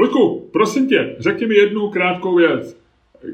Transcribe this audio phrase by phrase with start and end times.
[0.00, 2.76] Luku, prosím tě, řekni mi jednu krátkou věc.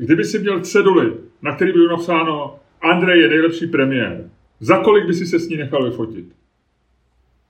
[0.01, 4.31] Kdyby si měl ceduly, na který bylo napsáno Andrej je nejlepší premiér,
[4.61, 6.27] za kolik by si se s ní nechal vyfotit?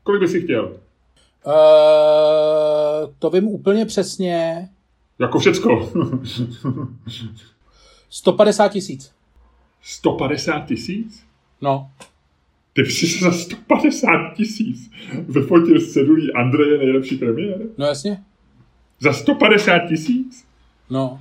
[0.02, 0.64] Kolik by si chtěl?
[1.46, 4.69] Uh, to vím úplně přesně.
[5.19, 5.92] Jako všecko.
[8.10, 9.12] 150 tisíc.
[9.83, 11.26] 150 tisíc?
[11.60, 11.90] No.
[12.72, 14.90] Ty bys si se za 150 tisíc
[15.28, 17.59] vyfotil s cedulí Andreje nejlepší premiér?
[17.78, 18.23] No jasně.
[19.01, 20.45] Za 150 tisíc?
[20.91, 21.20] No.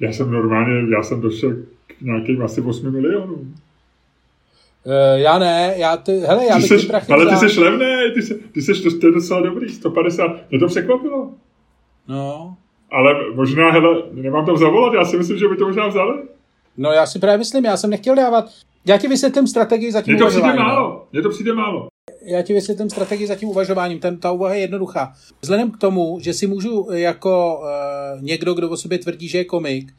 [0.00, 3.54] Já jsem normálně, já jsem došel k nějakým asi 8 milionům.
[4.84, 7.56] Uh, já ne, já ty, hele, já Ty bych seš, ty prachy ale ty seš
[7.56, 11.30] levný, ty, se, ty seš to, to je docela dobrý, 150, mě to překvapilo.
[12.08, 12.56] No.
[12.90, 16.22] Ale možná, hele, nemám tam zavolat, já si myslím, že by to možná vzali.
[16.76, 18.44] No já si právě myslím, já jsem nechtěl dávat.
[18.86, 21.88] Já ti vysvětlím strategii za tím Mně to přijde málo, mně to přijde málo.
[22.22, 23.98] Já ti vysvětlím strategii za tím uvažováním.
[23.98, 25.12] Ten, ta úvaha je jednoduchá.
[25.40, 29.44] Vzhledem k tomu, že si můžu jako uh, někdo, kdo o sobě tvrdí, že je
[29.44, 29.94] komik,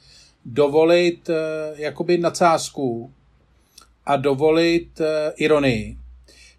[0.45, 1.35] dovolit uh,
[1.79, 3.11] jakoby nadsázku
[4.05, 5.05] a dovolit uh,
[5.37, 5.97] ironii,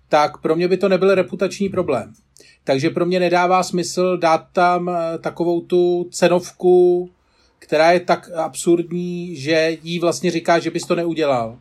[0.08, 2.12] tak pro mě by to nebyl reputační problém.
[2.64, 7.10] Takže pro mě nedává smysl dát tam uh, takovou tu cenovku,
[7.58, 11.58] která je tak absurdní, že jí vlastně říká, že bys to neudělal.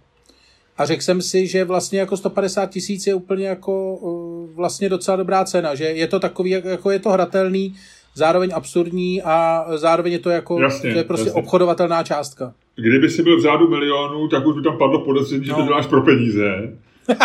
[0.78, 5.18] A řekl jsem si, že vlastně jako 150 tisíc je úplně jako uh, vlastně docela
[5.18, 7.76] dobrá cena, že je to takový, jak- jako je to hratelný,
[8.16, 11.42] zároveň absurdní a zároveň je to jako, Jasně, to je prostě jasně.
[11.42, 12.54] obchodovatelná částka.
[12.76, 15.66] Kdyby si byl v řádu milionů, tak už by tam padlo podezření, že to No.
[15.66, 16.74] děláš pro peníze.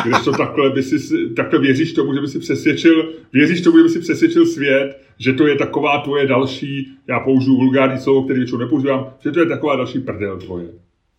[0.05, 3.83] Když to takhle, by si- takhle věříš tomu, že by si přesvědčil, věříš tomu, že
[3.83, 8.39] by si přesvědčil svět, že to je taková tvoje další, já použiju vulgární slovo, který
[8.39, 10.67] většinou nepoužívám, že to je taková další prdel tvoje.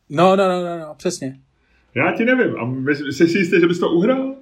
[0.10, 1.36] No, no, no, no, no přesně.
[1.96, 2.56] Já ti nevím.
[2.60, 4.36] A jsi si jistý, že bys to uhrál?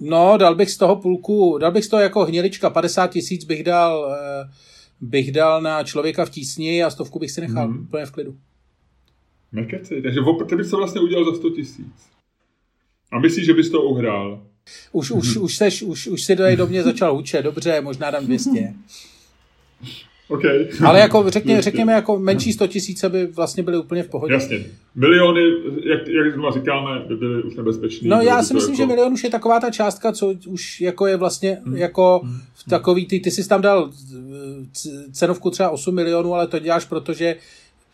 [0.00, 3.64] No, dal bych z toho půlku, dal bych z toho jako hnilička, 50 tisíc bych
[3.64, 4.50] dal, eh,
[5.00, 7.82] bych dal na člověka v tísni a stovku bych si nechal Mhm.
[7.82, 8.36] úplně v klidu.
[9.52, 10.02] Nekeci.
[10.02, 11.94] Takže ty bys to vlastně udělal za 100 tisíc.
[13.12, 14.42] A myslíš, že bys to uhrál?
[14.92, 18.26] Už, už, už, seš, už, už si tady do mě začal hučet, dobře, možná dám
[18.26, 18.74] 200.
[20.28, 20.42] OK.
[20.86, 24.34] Ale jako řekně, řekněme, jako menší 100 tisíce by vlastně byly úplně v pohodě.
[24.34, 24.64] Jasně.
[24.94, 25.40] Miliony,
[25.84, 28.08] jak, jak znovu říkáme, by byly už nebezpečný.
[28.08, 31.06] No já si myslím, že jako- milion už je taková ta částka, co už jako
[31.06, 32.20] je vlastně jako
[32.54, 36.84] v takový, ty, ty jsi tam dal eh, cenovku třeba 8 milionů, ale to děláš,
[36.84, 37.36] protože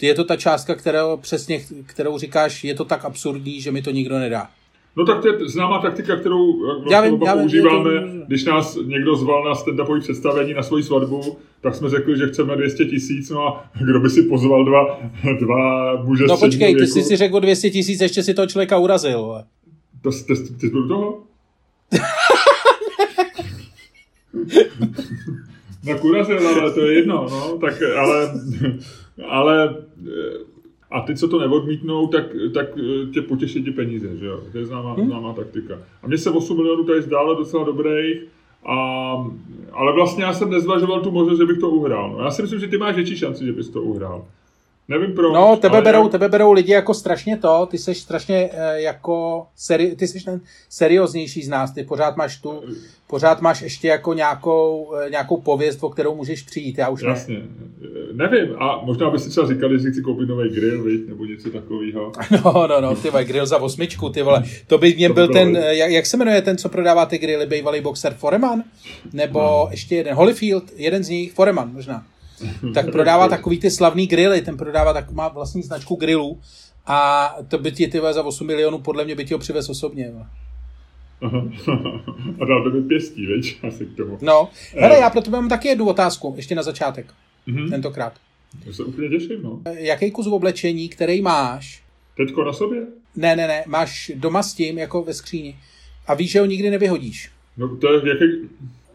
[0.03, 3.91] je to ta částka, kterou přesně, kterou říkáš, je to tak absurdní, že mi to
[3.91, 4.49] nikdo nedá.
[5.01, 8.01] No tak to je známá taktika, kterou vlastně Já vím, oba já vím, používáme, je
[8.01, 12.27] to- když nás někdo zval na stand-upové představení na svoji svatbu, tak jsme řekli, že
[12.27, 15.01] chceme 200 tisíc, no a kdo by si pozval dva,
[15.41, 16.93] dva muže No počkej, ty věku?
[16.93, 19.35] jsi si řekl o 200 tisíc, ještě si toho člověka urazil.
[20.03, 21.23] To, ty, ty, ty jsi byl toho?
[25.87, 28.31] tak urazil, ale to je jedno, no, tak ale,
[29.29, 29.75] ale
[30.07, 30.11] eh,
[30.91, 32.25] a ty, co to neodmítnou, tak,
[32.55, 34.41] tak eh, tě potěší ti peníze, že jo?
[34.53, 35.07] To je známá, Hm?
[35.07, 35.79] známá taktika.
[36.03, 38.17] A mně se 8 milionů tady zdálo docela dobrých,
[38.67, 38.77] a,
[39.73, 42.13] ale vlastně já jsem nezvažoval tu možnost, že bych to uhrál.
[42.13, 44.25] No, já si myslím, že ty máš větší šanci, že bys to uhrál.
[44.91, 45.35] Nevím proč.
[45.35, 48.81] No, tebe ale berou, já- tebe berou lidi jako strašně to, ty jsi strašně eh,
[48.81, 52.63] jako, seri, ty jsi ten serióznější z nás, ty pořád máš tu,
[53.07, 57.09] pořád máš ještě jako nějakou, eh, nějakou pověst, o kterou můžeš přijít, já už ne.
[57.09, 57.43] Jasně.
[58.13, 61.51] Nevím, a možná by si třeba říkali, že chci koupit nový grill, viď, nebo něco
[61.51, 62.13] takového.
[62.45, 64.43] No, no, no, ty vole, grill za osmičku, ty vole.
[64.67, 67.07] To by mě To by byl ten, eh, jak, jak se jmenuje ten, co prodává
[67.07, 68.63] ty grilly, bývalý boxer Foreman?
[69.13, 69.69] Nebo No.
[69.71, 72.07] ještě jeden, Holyfield, jeden z nich, Foreman možná.
[72.75, 76.41] Tak prodává takový ty slavný grilly, ten prodává tak, má vlastní značku grillů
[76.87, 80.13] a to by ti ty za 8 milionů podle mě by ti ho přivez osobně.
[82.41, 84.19] a dal by mi pěstí, veď, asi k tomu.
[84.23, 87.07] No, hele, já pro tebe mám taky jednu otázku, ještě na začátek,
[87.47, 87.71] Mhm.
[87.71, 88.13] tentokrát.
[88.65, 89.61] To se úplně těším, no.
[89.65, 91.83] Eh, Jaký kus oblečení, který máš,
[92.17, 92.81] Teďko na sobě?
[93.17, 95.57] ne, ne, ne, máš doma s tím, jako ve skříni,
[96.07, 97.31] a víš, že ho nikdy nevyhodíš.
[97.57, 98.25] No, to je, jaký,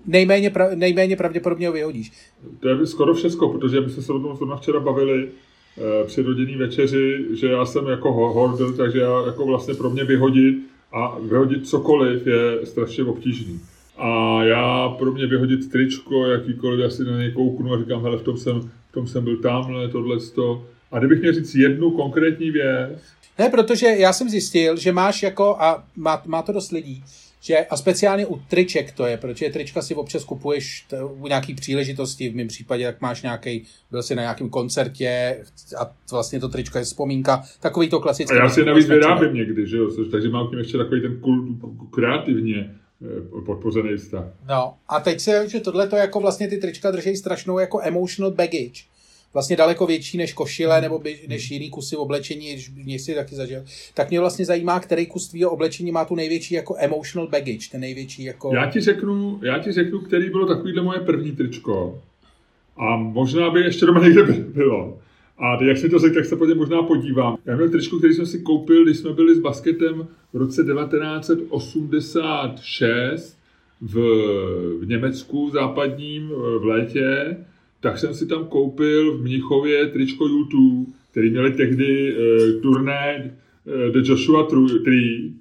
[0.08, 2.12] Nejméně, pra, nejméně pravděpodobně ho vyhodíš.
[2.60, 5.28] to je skoro všecko, protože my jsme se o tom zrovna včera bavili
[5.78, 9.90] eh, při rodinný večeři, že já jsem jako ho- hoarder, takže já jako vlastně pro
[9.90, 10.56] mě vyhodit
[10.94, 13.60] a vyhodit cokoliv je strašně obtížný.
[13.98, 18.18] A já pro mě vyhodit tričko, jakýkoliv, já si na něj kouknu a říkám, hele,
[18.18, 20.18] v tom jsem, v tom jsem byl tamhle, tohle
[20.92, 23.00] A kdybych měl říct jednu konkrétní věc,
[23.40, 27.04] Ne, protože já jsem zjistil, že máš jako, a má, má to dost lidí,
[27.46, 31.56] že a speciálně u triček to je, protože trička si občas kupuješ t, u nějaký
[31.56, 35.38] příležitosti, v mém případě, jak máš nějaký, byl jsi na nějakém koncertě
[35.78, 38.38] a vlastně to tričko je vzpomínka, takový to A klasické.
[38.38, 41.48] já si navíc vyrábím někdy, že jo, takže mám k něm ještě takový ten kult
[41.94, 42.76] kreativně
[43.46, 44.26] podpořený vztah.
[44.50, 48.32] No a teď se, že tohle to jako vlastně ty trička drží strašnou jako emotional
[48.32, 48.84] baggage.
[49.36, 53.36] Vlastně daleko větší než košile nebo by, než jiný kusy oblečení, když mě si taky
[53.36, 53.64] zažil.
[53.94, 57.82] Tak mě vlastně zajímá, který kus tvýho oblečení má tu největší jako emotional baggage, ten
[57.82, 58.52] největší jako...
[58.54, 62.02] Já ti řeknu, já ti řeknu, který bylo takovýhle moje první tričko.
[62.78, 65.00] A možná by ještě doma někde bylo.
[65.38, 67.38] A jak si to řekl, tak se po možná podívám.
[67.46, 73.38] Já měl tričku, který jsem si koupil, když jsme byli s basketem v roce 1986
[73.82, 73.94] v,
[74.82, 76.30] v Německu západním
[76.60, 77.38] v létě,
[77.86, 83.94] tak jsem si tam koupil v Mnichově tričko YouTube, který měli tehdy uh, turné uh,
[83.94, 84.48] The Joshua
[84.84, 85.32] Tree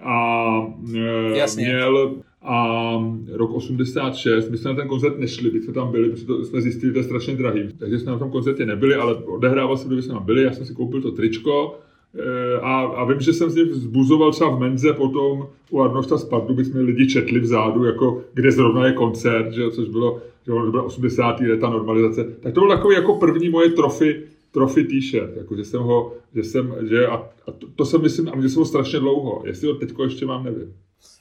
[0.00, 1.64] a uh, Jasně.
[1.64, 2.88] měl a
[3.32, 6.60] rok 86, my jsme na ten koncert nešli, byť jsme tam byli, protože to jsme
[6.60, 7.68] zjistili, že to je strašně drahý.
[7.78, 10.66] Takže jsme na tom koncertě nebyli, ale odehrával se, kdyby jsme tam byli, já jsem
[10.66, 11.78] si koupil to tričko,
[12.18, 16.18] eh, a, a vím, že jsem z něj vzbuzoval třeba v Menze potom u Arnošta
[16.18, 20.70] Spartu, by jsme lidi četli vzadu, jako kde zrovna je koncert, že, což bylo, to
[20.70, 21.40] bylo 80.
[21.40, 22.24] leta normalizace.
[22.24, 26.44] Tak to bylo takový jako první moje trofy, trofy t-shirt, jako že jsem ho, že
[26.44, 27.14] jsem, že a,
[27.46, 30.26] a to, to, jsem myslím, a mě jsem ho strašně dlouho, jestli ho teďko ještě
[30.26, 30.74] mám, nevím.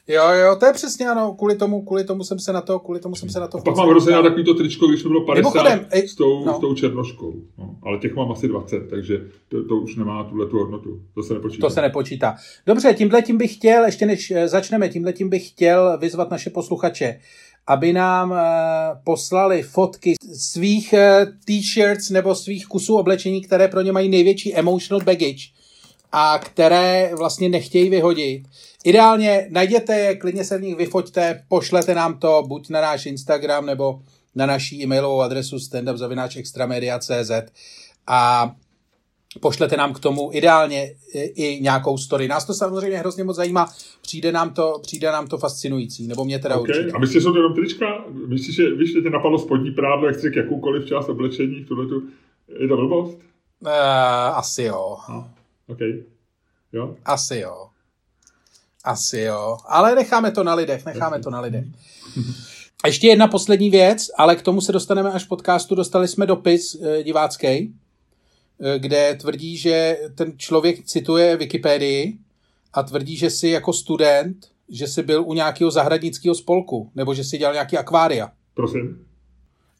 [0.07, 2.99] Jo, jo, to je přesně ano, kvůli tomu, kvůli tomu jsem se na to, kvůli
[2.99, 3.57] tomu jsem se na to...
[3.57, 6.53] A pak mám hrozně takový to tričko, když mi bylo 50 Mimochodem, s, tou, no.
[6.53, 7.33] s tou černoškou.
[7.57, 11.01] No, ale těch mám asi 20, takže to, to už nemá tuhle tu hodnotu.
[11.15, 11.67] To se nepočítá.
[11.67, 12.35] To se nepočítá.
[12.67, 16.49] Dobře, tímhle tím bych chtěl, ještě než eh, začneme, tímhle tím bych chtěl vyzvat naše
[16.49, 17.19] posluchače,
[17.67, 18.37] aby nám uh,
[19.03, 20.99] poslali fotky svých uh,
[21.45, 25.43] t-shirts nebo svých kusů oblečení, které pro ně mají největší emotional baggage
[26.11, 28.43] a které vlastně nechtějí vyhodit.
[28.83, 33.65] Ideálně najděte je, klidně se v nich vyfoťte, pošlete nám to buď na náš Instagram
[33.65, 34.01] nebo
[34.35, 37.31] na naší e-mailovou adresu standupzavináčextramedia.cz
[38.07, 38.51] a
[39.39, 42.27] pošlete nám k tomu ideálně i nějakou story.
[42.27, 43.69] Nás to samozřejmě hrozně moc zajímá,
[44.01, 46.75] přijde nám to, přijde nám to fascinující, nebo mě teda okay.
[46.75, 46.91] určitě.
[46.91, 48.05] A myslíš, že jsou to jenom trička?
[48.27, 52.03] Myslíš, že víš, že tě napadlo spodní prádlo, jak jsi jakoukoliv část oblečení v tuhletu,
[52.59, 53.17] je to blbost?
[53.59, 53.69] Uh,
[54.35, 54.97] asi jo.
[55.09, 55.29] No.
[55.67, 55.79] OK.
[56.73, 56.95] Jo?
[57.05, 57.67] Asi jo.
[58.83, 59.57] Asi jo.
[59.67, 61.65] Ale necháme to na lidech, necháme to na lidech.
[62.83, 65.75] A ještě jedna poslední věc, ale k tomu se dostaneme až v podcastu.
[65.75, 67.69] Dostali jsme dopis e, divácký, e,
[68.77, 72.17] kde tvrdí, že ten člověk cituje Wikipedii
[72.73, 74.37] a tvrdí, že si jako student,
[74.69, 78.31] že si byl u nějakého zahradnického spolku, nebo že si dělal nějaký akvária.
[78.53, 79.05] Prosím.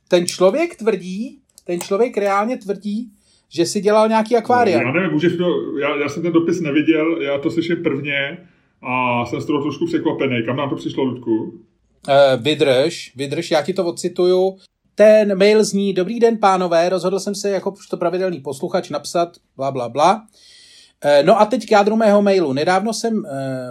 [0.08, 3.12] Ten člověk tvrdí, ten člověk reálně tvrdí,
[3.50, 4.82] že si dělal nějaký akvária.
[4.82, 8.48] Já nevím, můžeš to, já, já jsem ten dopis neviděl, já to slyším prvně
[8.82, 10.44] a jsem z toho trošku překvapený.
[10.46, 11.32] Kam nám to přišlo, Ludku?
[11.38, 14.58] Uh, vydrž, vydrž, já ti to odcituju.
[14.96, 19.72] Ten mail zní, dobrý den pánové, rozhodl jsem se jako to pravidelný posluchač napsat, bla,
[19.72, 20.26] bla, bla.
[21.06, 22.54] Eh, no a teď k jádru mého mailu.
[22.54, 23.24] Nedávno jsem uh,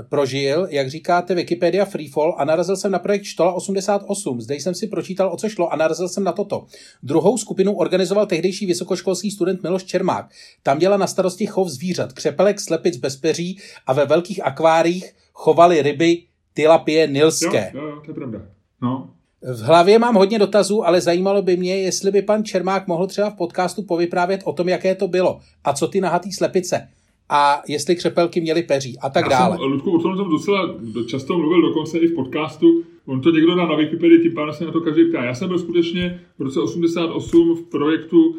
[0.08, 4.40] prožil, jak říkáte, Wikipedia Freefall a narazil jsem na projekt Štola 88.
[4.40, 6.66] Zde jsem si pročítal, o co šlo a narazil jsem na toto.
[7.02, 10.26] Druhou skupinu organizoval tehdejší vysokoškolský student Miloš Čermák.
[10.62, 15.82] Tam dělal na starosti chov zvířat, křepelek, slepic bez peří a ve velkých akváriích chovali
[15.82, 16.22] ryby
[16.54, 17.70] tilapie nilské.
[17.74, 18.38] Jo, jo, to je pravda.
[18.82, 19.10] No.
[19.42, 23.30] V hlavě mám hodně dotazů, ale zajímalo by mě, jestli by pan Čermák mohl třeba
[23.30, 26.88] v podcastu povyprávět o tom, jaké to bylo a co ty nahatý slepice
[27.30, 29.56] a jestli křepelky měly peří a tak Já dále.
[29.56, 30.74] Jsem, Ludku, o tom jsem docela
[31.06, 32.82] často mluvil, dokonce i v podcastu.
[33.06, 35.24] On to někdo na, na Wikipedii, tím pádem se na to každý ptá.
[35.24, 38.36] Já jsem byl skutečně v roce 88 v projektu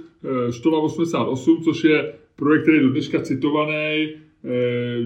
[0.48, 3.74] e, Štola 88, což je projekt, který je do dneška citovaný.
[3.74, 4.10] E,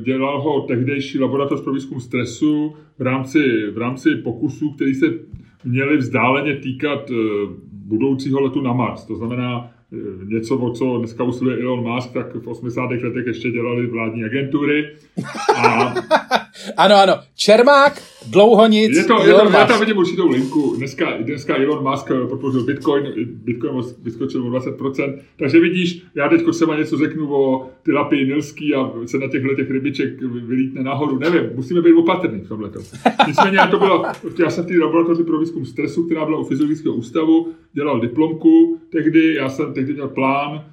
[0.03, 3.39] dělal ho tehdejší laboratoř pro výzkum stresu v rámci,
[3.71, 5.05] v rámci pokusů, který se
[5.67, 7.13] měli vzdáleně týkat e,
[7.71, 9.05] budoucího letu na Mars.
[9.05, 9.71] To znamená
[10.23, 12.81] něco, o co dneska usiluje Elon Musk, tak v 80.
[12.81, 14.95] letech ještě dělali vládní agentury.
[15.55, 15.93] A...
[16.77, 17.13] ano, ano.
[17.35, 18.97] Čermák, dlouho nic.
[18.97, 20.73] Je to, je to, já tam vidím určitou linku.
[20.77, 25.17] Dneska, dneska Elon Musk podpořil Bitcoin, Bitcoin vyskočil o 20%.
[25.39, 29.55] Takže vidíš, já teď třeba něco řeknu o ty lapy nilský a se na těchto
[29.55, 31.19] těch rybiček vylítne nahoru.
[31.19, 32.69] Nevím, musíme být opatrní v tomhle.
[33.27, 34.05] Nicméně to bylo,
[34.39, 38.79] já jsem v té laboratoři pro výzkum stresu, která byla u Fyziologického ústavu, dělal diplomku
[38.89, 40.63] tehdy, já jsem tehdy měl plán,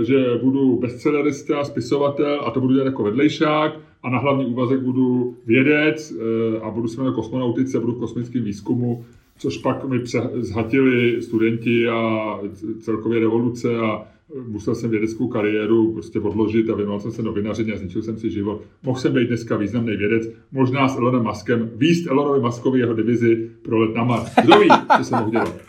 [0.00, 4.80] eh, že budu bestsellerista, spisovatel a to budu dělat jako vedlejšák a na hlavní úvazek
[4.80, 9.04] budu vědec eh, a budu se jmenovat kosmonautice, budu v kosmickém výzkumu,
[9.38, 10.00] což pak mi
[10.34, 12.38] zhatili studenti a
[12.80, 14.02] celkově revoluce a
[14.48, 18.30] musel jsem vědeckou kariéru prostě odložit a věnoval jsem se novinařině a zničil jsem si
[18.30, 18.62] život.
[18.82, 23.50] Mohl jsem být dneska významný vědec, možná s Elonem Maskem, výst Elonovi Maskovi jeho divizi
[23.62, 24.34] pro let na Mars.
[24.44, 25.60] Kdo ví, co jsem mohl dělat.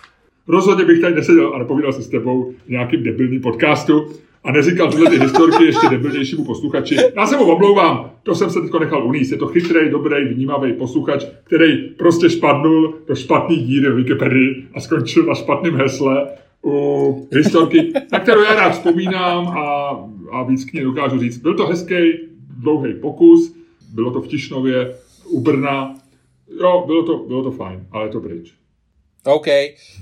[0.47, 4.07] Rozhodně bych tady neseděl a nepovídal se s tebou v nějakým debilním podcastu,
[4.45, 6.97] a neříkal tyhle ty historky ještě debilnějšímu posluchači.
[7.15, 9.31] Já se mu omlouvám, to jsem se teď nechal uníst.
[9.31, 14.79] Je to chytrý, dobrý, vnímavý posluchač, který prostě špadnul do špatný díry v Wikipedii a
[14.79, 16.27] skončil na špatném hesle
[16.65, 19.89] u historky, na kterou já rád vzpomínám a,
[20.31, 21.37] a víc k ní dokážu říct.
[21.37, 21.95] Byl to hezký,
[22.57, 23.55] dlouhý pokus,
[23.93, 25.95] bylo to v Tišnově, u Brna.
[26.61, 28.53] Jo, bylo to, bylo to fajn, ale je to pryč.
[29.25, 29.47] OK.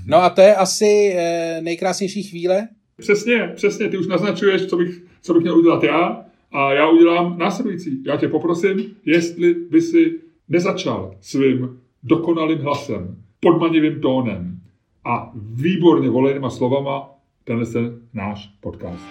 [0.06, 2.68] No a to je asi e, nejkrásnější chvíle?
[2.96, 3.88] Přesně, přesně.
[3.88, 8.02] Ty už naznačuješ, co bych, co bych měl udělat já a já udělám následující.
[8.06, 14.58] Já tě poprosím, jestli by si nezačal svým dokonalým hlasem, podmanivým tónem
[15.04, 17.10] a výborně volenýma slovama
[17.44, 19.04] tenhle ten náš podcast.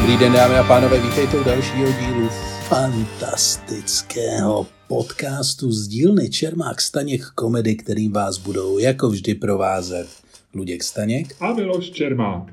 [0.00, 2.28] Dobrý den, dámy a pánové, vítejte u dalšího dílu
[2.68, 10.08] fantastického podcastu z dílny Čermák Staněk komedy, kterým vás budou jako vždy provázet
[10.54, 12.52] Luděk Staněk a Miloš Čermák.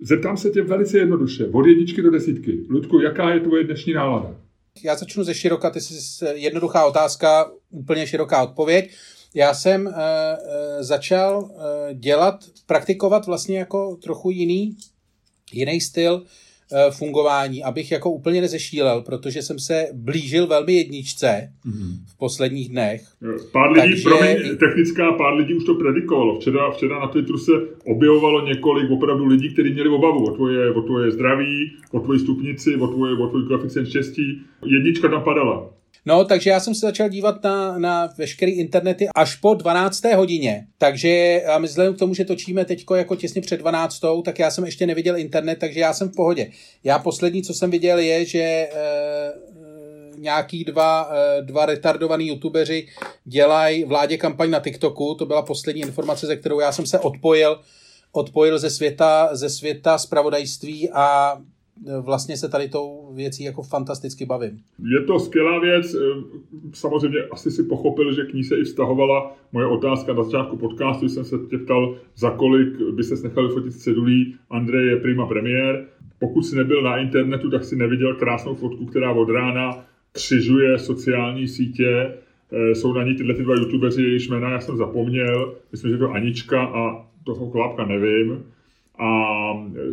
[0.00, 2.58] Zeptám se tě velice jednoduše, od jedničky do desítky.
[2.70, 4.34] Ludku, jaká je tvoje dnešní nálada?
[4.84, 8.90] Já začnu ze široka, ty jsi jednoduchá otázka, úplně široká odpověď.
[9.34, 9.98] Já jsem uh, uh,
[10.80, 11.50] začal uh,
[11.92, 14.76] dělat, praktikovat vlastně jako trochu jiný
[15.52, 21.96] jiný styl eh, fungování, abych jako úplně nezešílel, protože jsem se blížil velmi jedničce mm.
[22.06, 23.02] v posledních dnech.
[23.52, 24.02] Pár lidí, Takže...
[24.02, 26.40] promiň, technická, pár lidí už to predikovalo.
[26.40, 27.52] Včera, včera na Twitteru se
[27.86, 32.76] objevovalo několik opravdu lidí, kteří měli obavu o tvoje, o tvoje zdraví, o tvoji stupnici,
[32.76, 34.40] o, tvoje, o tvůj koeficient štěstí.
[34.66, 35.77] Jednička tam padala.
[36.08, 40.04] No, takže já jsem se začal dívat na, na veškeré internety až po 12.
[40.04, 40.66] hodině.
[40.78, 44.00] Takže a my vzhledem k tomu, že točíme teď jako těsně před 12.
[44.24, 46.50] tak já jsem ještě neviděl internet, takže já jsem v pohodě.
[46.84, 48.70] Já poslední, co jsem viděl, je, že e,
[50.18, 52.88] nějaký dva, e, dva retardovaní youtubeři
[53.24, 55.14] dělají vládě kampaň na TikToku.
[55.14, 57.60] To byla poslední informace, ze kterou já jsem se odpojil
[58.12, 61.38] odpojil ze světa, ze světa spravodajství a
[62.00, 64.58] vlastně se tady tou věcí jako fantasticky bavím.
[64.92, 65.94] Je to skvělá věc.
[65.94, 65.98] Eh,
[66.72, 71.08] samozřejmě asi si pochopil, že k ní se i vztahovala moje otázka na začátku podcastu.
[71.08, 74.34] Jsem se tě ptal, za kolik by se nechali fotit s cedulí.
[74.50, 75.86] Andrej je prima premiér.
[76.18, 81.48] Pokud jsi nebyl na internetu, tak si neviděl krásnou fotku, která od rána křižuje sociální
[81.48, 82.14] sítě.
[82.52, 85.54] Eh, jsou na ní tyhle ty dva youtubeři, jejichž jména já jsem zapomněl.
[85.72, 88.44] Myslím, že to Anička a toho chlápka nevím
[88.98, 89.10] a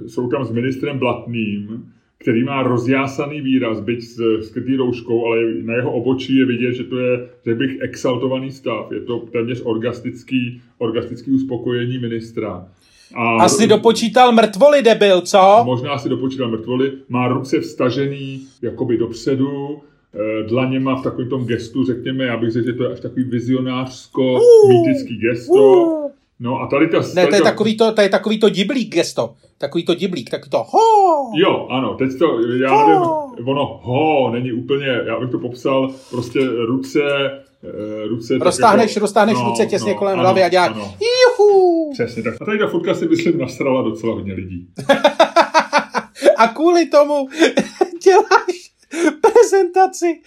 [0.07, 1.85] jsou tam s ministrem Blatným,
[2.17, 6.83] který má rozjásaný výraz, byť s skrytý rouškou, ale na jeho obočí je vidět, že
[6.83, 8.91] to je, řekl bych, exaltovaný stav.
[8.91, 12.67] Je to téměř orgastický, orgastický uspokojení ministra.
[13.15, 15.61] A Asi dopočítal mrtvoly, debil, co?
[15.65, 16.91] Možná si dopočítal mrtvoly.
[17.09, 19.79] Má ruce vstažený jakoby dopředu,
[20.13, 23.23] eh, dlaněma v takovém tom gestu, řekněme, já bych řekl, že to je až takový
[23.23, 25.91] vizionářsko-mýtický gesto.
[26.39, 26.97] No a tady ta...
[27.13, 29.33] Ne, to je, takový to, to je takový to diblík gesto.
[29.57, 30.81] Takový to diblík, takový to ho.
[31.35, 32.87] Jo, ano, teď to, já ho.
[32.89, 37.01] nevím, ono ho není úplně, já bych to popsal, prostě ruce,
[37.63, 38.37] eh, ruce...
[38.37, 41.91] Roztáhneš, jako, roztáhneš no, ruce těsně no, kolem ano, hlavy a děláš juhu.
[41.93, 42.41] Přesně tak.
[42.41, 44.67] A tady ta fotka si myslím nasrala docela hodně lidí.
[46.37, 47.27] a kvůli tomu
[48.03, 48.71] děláš
[49.21, 50.21] prezentaci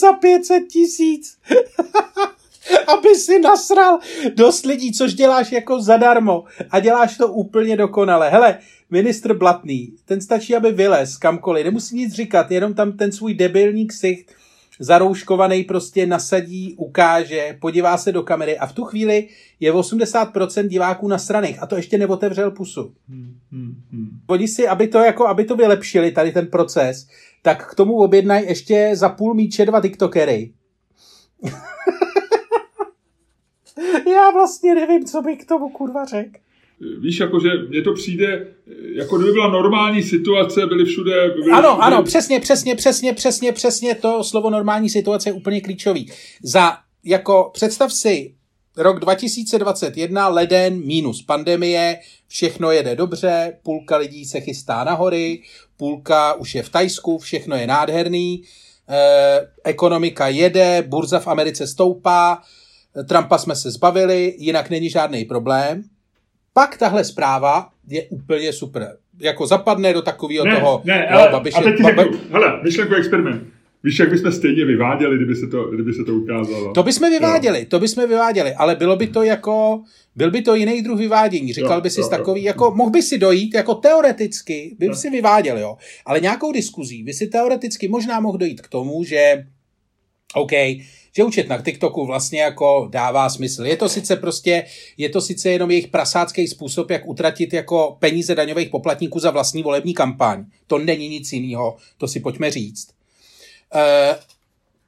[0.00, 1.38] za 500 tisíc
[2.86, 3.98] aby si nasral
[4.34, 8.30] dost lidí, což děláš jako zadarmo a děláš to úplně dokonale.
[8.30, 8.58] Hele,
[8.90, 13.86] ministr Blatný, ten stačí, aby vylez kamkoliv, nemusí nic říkat, jenom tam ten svůj debilní
[13.86, 14.34] ksicht
[14.80, 19.28] zarouškovaný prostě nasadí, ukáže, podívá se do kamery a v tu chvíli
[19.60, 22.94] je 80% diváků na stranách a to ještě neotevřel pusu.
[23.08, 24.08] Hmm, hmm, hmm.
[24.26, 27.08] Oni si, aby to, jako, aby to vylepšili, tady ten proces,
[27.42, 30.52] tak k tomu objednají ještě za půl míče dva tiktokery.
[34.06, 36.38] Já vlastně nevím, co bych k tomu kurva řekl.
[37.00, 38.46] Víš, jakože mně to přijde,
[38.94, 41.30] jako kdyby byla normální situace, byly všude...
[41.30, 41.82] Byly ano, všude...
[41.86, 46.10] ano, přesně, přesně, přesně, přesně, přesně, to slovo normální situace je úplně klíčový.
[46.42, 46.72] Za,
[47.04, 48.34] jako, představ si,
[48.76, 55.42] rok 2021, leden, minus pandemie, všechno jede dobře, půlka lidí se chystá na hory,
[55.76, 58.42] půlka už je v Tajsku, všechno je nádherný,
[58.88, 62.42] eh, ekonomika jede, burza v Americe stoupá,
[63.08, 65.82] Trumpa jsme se zbavili, jinak není žádný problém.
[66.52, 68.96] Pak tahle zpráva je úplně super.
[69.20, 70.82] Jako zapadne do takového ne, toho...
[70.84, 73.42] Ne, ale, Babiše, a teď ti řeknu, hele, myšlenku experiment.
[73.84, 76.72] Víš, jak bychom stejně vyváděli, kdyby se to, kdyby se to ukázalo.
[76.72, 77.64] To bychom vyváděli, jo.
[77.68, 79.82] to bychom vyváděli, ale bylo by to jako,
[80.16, 81.52] byl by to jiný druh vyvádění.
[81.52, 82.46] Říkal jo, by si jo, takový, jo.
[82.46, 84.94] jako mohl by si dojít, jako teoreticky, by jo.
[84.94, 85.76] si vyváděl, jo.
[86.06, 89.44] Ale nějakou diskuzí by si teoreticky možná mohl dojít k tomu, že
[90.34, 90.52] OK,
[91.16, 93.64] že učit na TikToku vlastně jako dává smysl.
[93.64, 94.64] Je to sice prostě,
[94.96, 99.62] je to sice jenom jejich prasácký způsob, jak utratit jako peníze daňových poplatníků za vlastní
[99.62, 100.44] volební kampaň.
[100.66, 102.88] To není nic jiného, to si pojďme říct.
[103.74, 104.16] Uh,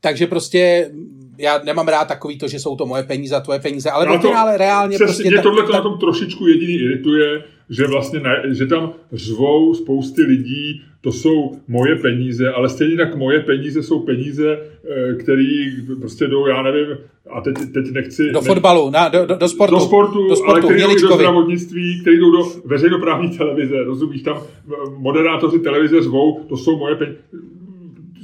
[0.00, 0.90] takže prostě
[1.38, 4.18] já nemám rád takový to, že jsou to moje peníze a tvoje peníze, ale ve
[4.18, 5.30] finále reálně přesně, prostě...
[5.30, 5.72] Mě tohle ta...
[5.72, 11.52] na tom trošičku jediný irituje, že vlastně ne, že tam řvou spousty lidí, to jsou
[11.68, 15.64] moje peníze, ale stejně tak moje peníze jsou peníze, eh, které
[16.00, 16.96] prostě jdou, já nevím,
[17.30, 18.30] a teď, teď nechci...
[18.32, 19.74] Do fotbalu, na, do, do, sportu.
[19.74, 24.22] Do sportu, do sportu ale které jdou do zdravotnictví, které jdou do veřejnoprávní televize, rozumíš,
[24.22, 27.18] tam eh, moderátoři televize zvou, to jsou moje peníze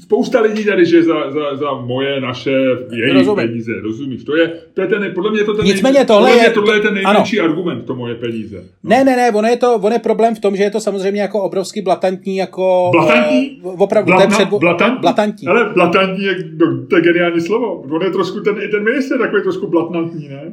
[0.08, 2.50] spousta lidí tady, že za, za, za moje, naše,
[2.90, 3.46] jejich Rozumím.
[3.46, 4.24] peníze, rozumíš?
[4.24, 6.80] To je, to je ten, podle mě to ten, Nicméně tohle, podle mě tohle je
[6.80, 7.50] ten nejmenší ano.
[7.50, 8.56] argument, to moje peníze.
[8.56, 8.90] No.
[8.90, 11.20] Ne, ne, ne, ono je, to, ono je problém v tom, že je to samozřejmě
[11.20, 12.88] jako obrovský blatantní, jako...
[12.92, 13.60] Blatantní?
[13.62, 15.00] Uh, opravdu, Blatna, před, blatantní?
[15.00, 15.48] blatantní.
[15.48, 17.84] Ale blatantní je, no, to je geniální slovo.
[17.90, 20.52] On je trošku, ten, i ten minister takový trošku blatantní, ne?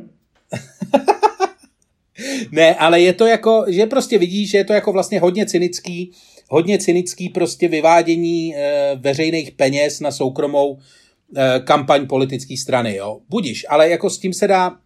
[2.52, 6.12] ne, ale je to jako, že prostě vidíš, že je to jako vlastně hodně cynický,
[6.50, 10.78] hodně cynický prostě vyvádění e, veřejných peněz na soukromou
[11.36, 13.20] e, kampaň politické strany, jo.
[13.30, 14.78] Budiš, ale jako s tím se dá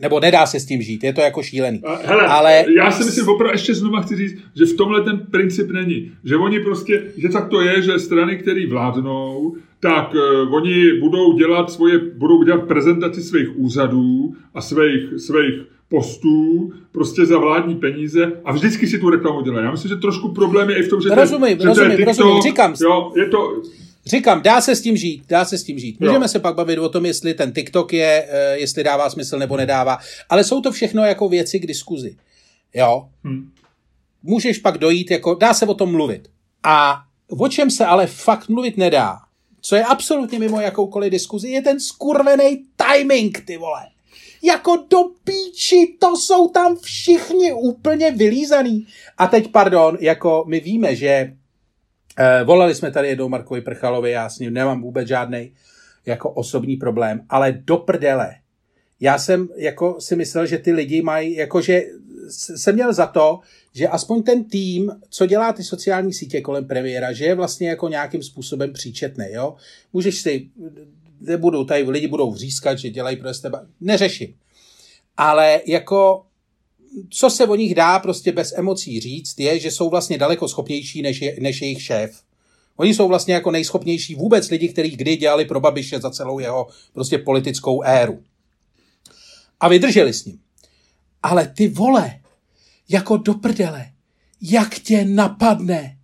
[0.00, 1.82] nebo nedá se s tím žít, je to jako šílený.
[2.04, 2.64] Hele, ale...
[2.76, 6.12] já si myslím, opravdu ještě znova chci říct, že v tomhle ten princip není.
[6.24, 11.38] Že oni prostě, že tak to je, že strany, které vládnou, tak uh, oni budou
[11.38, 15.60] dělat svoje, budou dělat prezentaci svých úřadů a svých, svých
[15.92, 19.64] postů prostě za vládní peníze a vždycky si tu reklamu dělají.
[19.64, 21.96] Já myslím, že trošku problém je i v tom, že, rozumím, to, je, rozumím, že
[21.96, 22.74] to je TikTok, rozumím, říkám.
[22.82, 23.62] Jo, je to,
[24.06, 26.00] Říkám, dá se s tím žít, dá se s tím žít.
[26.00, 26.28] Můžeme jo.
[26.28, 29.98] se pak bavit o tom, jestli ten TikTok je, eh, jestli dává smysl nebo nedává,
[30.28, 32.16] ale jsou to všechno jako věci k diskuzi.
[32.74, 33.08] Jo?
[33.24, 33.50] Hmm.
[34.22, 36.28] Můžeš pak dojít, jako, dá se o tom mluvit.
[36.62, 37.02] A
[37.38, 39.16] o čem se ale fakt mluvit nedá,
[39.60, 43.82] co je absolutně mimo jakoukoliv diskuzi, je ten skurvený timing, ty vole
[44.42, 48.86] jako do píči, to jsou tam všichni úplně vylízaný.
[49.18, 51.32] A teď, pardon, jako my víme, že
[52.18, 55.52] eh, volali jsme tady jednou Markovi Prchalovi, já s ním nemám vůbec žádný
[56.06, 58.34] jako osobní problém, ale do prdele.
[59.00, 61.82] Já jsem jako si myslel, že ty lidi mají, jakože
[62.28, 63.40] jsem měl za to,
[63.74, 67.88] že aspoň ten tým, co dělá ty sociální sítě kolem premiéra, že je vlastně jako
[67.88, 69.54] nějakým způsobem příčetný, jo.
[69.92, 70.48] Můžeš si
[71.26, 73.66] nebudou, tady lidi budou vřískat, že dělají pro tebe.
[73.80, 74.34] Neřeším.
[75.16, 76.24] Ale jako
[77.10, 81.02] co se o nich dá prostě bez emocí říct, je, že jsou vlastně daleko schopnější
[81.02, 82.22] než, je, než jejich šéf.
[82.76, 86.66] Oni jsou vlastně jako nejschopnější vůbec lidi, kteří kdy dělali pro Babiše za celou jeho
[86.92, 88.22] prostě politickou éru.
[89.60, 90.40] A vydrželi s ním.
[91.22, 92.20] Ale ty vole,
[92.88, 93.92] jako do prdele,
[94.42, 95.98] jak tě napadne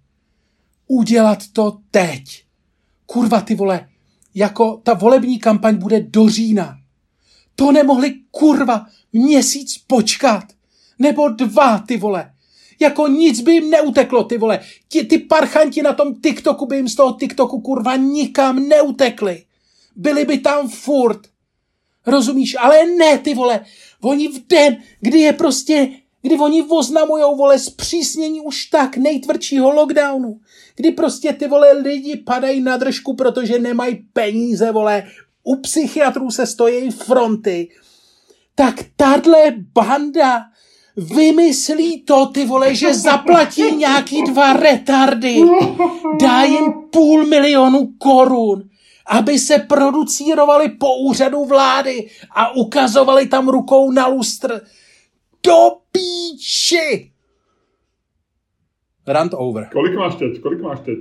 [0.87, 2.44] udělat to teď?
[3.07, 3.88] Kurva, ty vole,
[4.34, 6.78] jako ta volební kampaň bude do října.
[7.56, 10.44] To nemohli kurva měsíc počkat.
[10.98, 12.32] Nebo dva, ty vole.
[12.80, 14.60] Jako nic by jim neuteklo, ty vole.
[14.88, 19.44] Ti, ty parchanti na tom TikToku by jim z toho TikToku kurva nikam neutekli.
[19.96, 21.20] Byli by tam furt.
[22.06, 22.56] Rozumíš?
[22.60, 23.64] Ale ne, ty vole.
[24.00, 25.88] Oni v den, kdy je prostě,
[26.22, 30.40] kdy oni oznamujou, vole, zpřísnění už tak nejtvrdšího lockdownu
[30.78, 35.04] kdy prostě ty vole lidi padají na držku, protože nemají peníze, vole,
[35.44, 37.68] u psychiatrů se stojí fronty,
[38.54, 40.44] tak tahle banda
[40.96, 45.42] vymyslí to, ty vole, že zaplatí nějaký dva retardy,
[46.20, 48.62] dá jim půl milionu korun,
[49.06, 54.60] aby se producírovali po úřadu vlády a ukazovali tam rukou na lustr.
[55.42, 57.12] Do píči!
[59.09, 59.66] Rant over.
[59.73, 60.40] Kolik máš teď?
[60.40, 60.99] Kolik máš teď?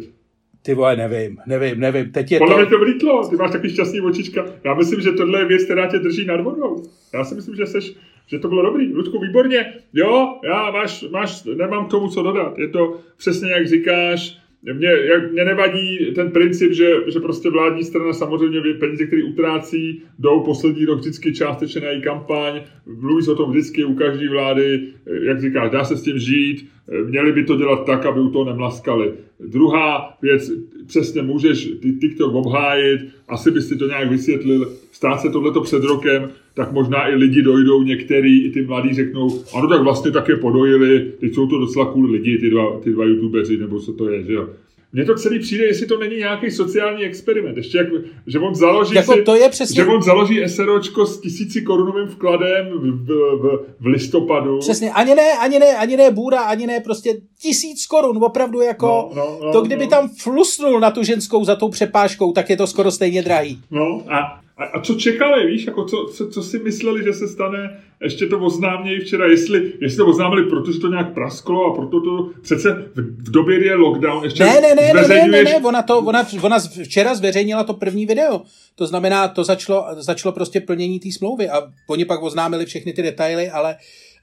[0.61, 2.11] Ty vole, nevím, nevím, nevím.
[2.11, 2.61] Teď je Podle to...
[2.61, 4.45] mě to vlítlo, ty máš takový šťastný očička.
[4.63, 6.83] Já myslím, že tohle je věc, která tě drží nad vodou.
[7.13, 7.93] Já si myslím, že seš,
[8.27, 8.93] že to bylo dobrý.
[8.93, 9.73] Ludku, výborně.
[9.93, 12.57] Jo, já máš, máš, nemám k tomu co dodat.
[12.57, 17.83] Je to přesně jak říkáš, mě, jak, mě nevadí ten princip, že, že prostě vládní
[17.83, 23.35] strana samozřejmě peníze, které utrácí, jdou poslední rok vždycky částečně na její kampaň, mluví o
[23.35, 24.87] tom vždycky u každé vlády,
[25.21, 26.69] jak říkáš, dá se s tím žít,
[27.05, 29.13] měli by to dělat tak, aby u toho nemlaskali.
[29.39, 30.51] Druhá věc,
[30.87, 35.83] přesně můžeš ty TikTok obhájit, asi bys si to nějak vysvětlil, stát se tohleto před
[35.83, 40.35] rokem, tak možná i lidi dojdou, některý, i ty mladí řeknou, ano, tak vlastně také
[40.35, 44.09] podojili, teď jsou to docela cool lidi, ty dva, ty dva youtubeři, nebo co to
[44.09, 44.49] je, že jo.
[44.93, 47.57] Mně to celý přijde, jestli to není nějaký sociální experiment.
[47.57, 47.87] Ještě jak,
[48.27, 49.75] že on založí jako si, to je přesně...
[49.75, 53.07] že on založí SROčko s tisíci korunovým vkladem v, v,
[53.41, 54.59] v, v listopadu.
[54.59, 58.87] Přesně, ani ne, ani ne, ani ne bůra, ani ne prostě tisíc korun, opravdu jako
[58.87, 59.89] No, no, no, to, kdyby no.
[59.89, 63.59] tam flusnul na tu ženskou za tou přepážkou, tak je to skoro stejně drahý.
[63.71, 67.27] No a, a, a co čekali, víš, jako co, co, co, si mysleli, že se
[67.27, 72.01] stane, ještě to oznámějí včera, jestli, jestli to oznámili, protože to nějak prasklo a proto
[72.01, 75.43] to přece v, v době, kdy je lockdown, ještě Ne, ne, ne, ne, ne, ne,
[75.43, 78.41] ne, ona, to, ona, ona včera zveřejnila to první video.
[78.75, 83.01] To znamená, to začalo, začalo prostě plnění té smlouvy a oni pak oznámili všechny ty
[83.01, 83.75] detaily, ale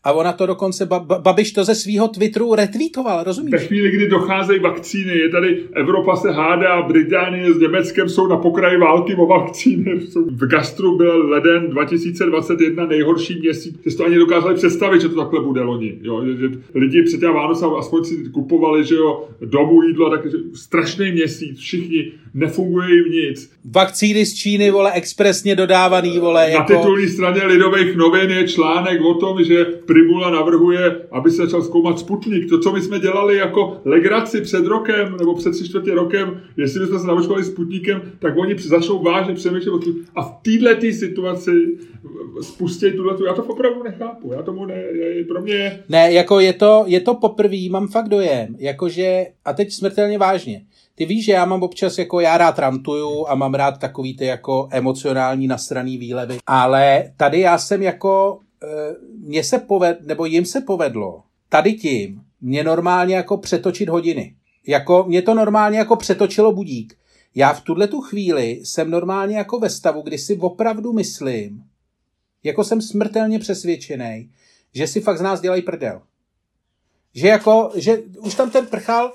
[0.04, 3.54] a ona to dokonce, ba, ba, Babiš to ze svého Twitteru retweetoval, Ve rozumíš?
[3.54, 8.78] chvíli, kdy docházejí vakcíny, je tady Evropa se hádá, Británie s Německem jsou na pokraji
[8.78, 10.00] války o vakcíny.
[10.30, 13.76] V gastru byl leden 2021 nejhorší měsíc.
[13.84, 15.98] Ty to ani dokázali představit, že to takhle bude loni.
[16.02, 16.24] Jo?
[16.26, 20.20] Že, že lidi před těmi Vánoce aspoň si kupovali, že jo, domů jídlo, tak
[20.54, 23.50] strašný měsíc, všichni nefunguje jim nic.
[23.64, 26.76] Vakcíny z Číny, vole, expresně dodávaný, vole, Na jako...
[26.76, 29.64] titulní straně Lidových novin je článek o tom, že
[29.94, 32.48] Primula navrhuje, aby se začal zkoumat Sputnik.
[32.48, 36.80] To, co my jsme dělali jako legraci před rokem, nebo před tři čtvrtě rokem, jestli
[36.80, 39.72] bychom se naočkovali Sputnikem, tak oni začnou vážně přemýšlet.
[39.72, 39.80] o.
[40.14, 41.50] A v této situaci
[42.40, 44.32] spustí tuhle, já to opravdu nechápu.
[44.32, 48.08] Já tomu ne, je, pro mě Ne, jako je to, je to poprvé, mám fakt
[48.08, 50.62] dojem, jakože, a teď smrtelně vážně,
[50.94, 54.24] ty víš, že já mám občas, jako já rád rantuju a mám rád takový ty
[54.24, 58.38] jako emocionální nasraný výlevy, ale tady já jsem jako,
[59.18, 64.36] mně se poved, nebo jim se povedlo, tady tím, mě normálně jako přetočit hodiny.
[64.66, 66.98] Jako, mě to normálně jako přetočilo budík.
[67.34, 71.64] Já v tuhle tu chvíli jsem normálně jako ve stavu, kdy si opravdu myslím,
[72.42, 74.30] jako jsem smrtelně přesvědčený,
[74.74, 76.02] že si fakt z nás dělají prdel.
[77.14, 79.12] Že jako, že už tam ten prchal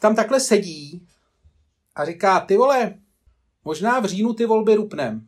[0.00, 1.06] tam takhle sedí
[1.94, 2.94] a říká, ty vole,
[3.64, 5.26] možná v říjnu ty volby rupnem.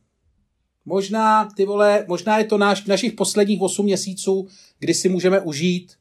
[0.86, 5.92] Možná, ty vole, možná je to náš, našich posledních 8 měsíců, kdy si můžeme užít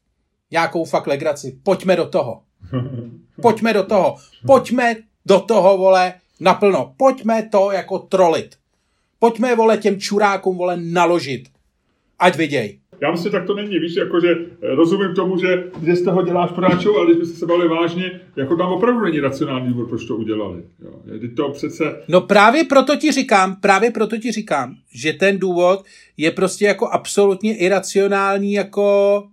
[0.51, 1.59] nějakou fakt legraci.
[1.63, 2.43] Pojďme do toho.
[3.41, 4.15] Pojďme do toho.
[4.45, 6.93] Pojďme do toho, vole, naplno.
[6.97, 8.55] Pojďme to jako trolit.
[9.19, 11.49] Pojďme, vole, těm čurákům, vole, naložit.
[12.19, 12.79] Ať viděj.
[13.03, 16.21] Já myslím, že tak to není, víš, jakože eh, rozumím tomu, že, že z toho
[16.21, 20.05] děláš podáčou, ale když byste se bavili vážně, jako tam opravdu není racionální důvod, proč
[20.05, 20.63] to udělali.
[20.83, 20.91] Jo.
[21.35, 25.85] To přece, No právě proto ti říkám, právě proto ti říkám, že ten důvod
[26.17, 29.23] je prostě jako absolutně iracionální, jako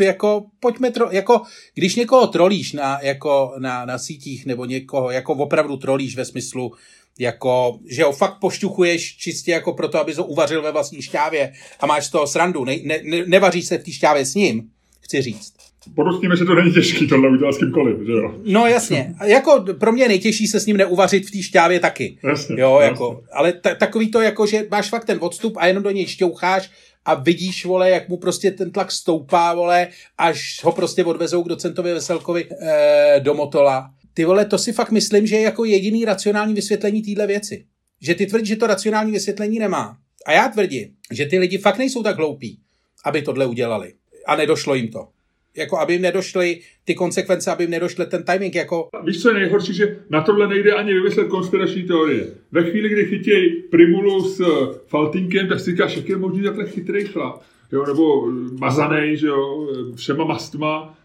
[0.00, 1.42] jako pojďme tro, jako
[1.74, 6.72] když někoho trolíš na, jako na, na sítích nebo někoho jako opravdu trolíš ve smyslu
[7.18, 11.86] jako, že ho fakt pošťuchuješ čistě jako proto, aby ho uvařil ve vlastní šťávě a
[11.86, 14.62] máš z toho srandu, ne, ne, ne, nevaříš se v té šťávě s ním,
[15.00, 15.52] chci říct.
[15.94, 18.34] podotkněme, že to není těžký tohle udělat s kýmkoliv, že jo.
[18.44, 22.18] No jasně, jako pro mě nejtěžší se s ním neuvařit v té šťávě taky.
[22.24, 22.84] Jasně, Jo, jasně.
[22.92, 26.06] jako, ale ta, takový to, jako, že máš fakt ten odstup a jenom do něj
[26.06, 26.70] šťoucháš
[27.04, 31.48] a vidíš, vole, jak mu prostě ten tlak stoupá, vole, až ho prostě odvezou k
[31.48, 33.90] docentovi Veselkovi eh, do Motola.
[34.18, 37.64] Ty vole, to si fakt myslím, že je jako jediný racionální vysvětlení téhle věci.
[38.00, 39.96] Že ty tvrdíš, že to racionální vysvětlení nemá.
[40.26, 42.60] A já tvrdím, že ty lidi fakt nejsou tak hloupí,
[43.04, 43.92] aby tohle udělali.
[44.26, 45.08] A nedošlo jim to.
[45.56, 49.34] Jako aby jim nedošly ty konsekvence, aby jim nedošly ten timing, jako Víš, co je
[49.34, 52.26] nejhorší, že na tohle nejde ani vymyslet konspirační teorie.
[52.52, 56.66] Ve chvíli, kdy chytějí Primulu s eh, Faltinkem, tak si říkáš, jak je možný takhle
[56.68, 57.42] chytrý chlap.
[57.72, 58.26] Jo, nebo
[58.60, 60.97] mazanej, že jo, eh, všema mastma,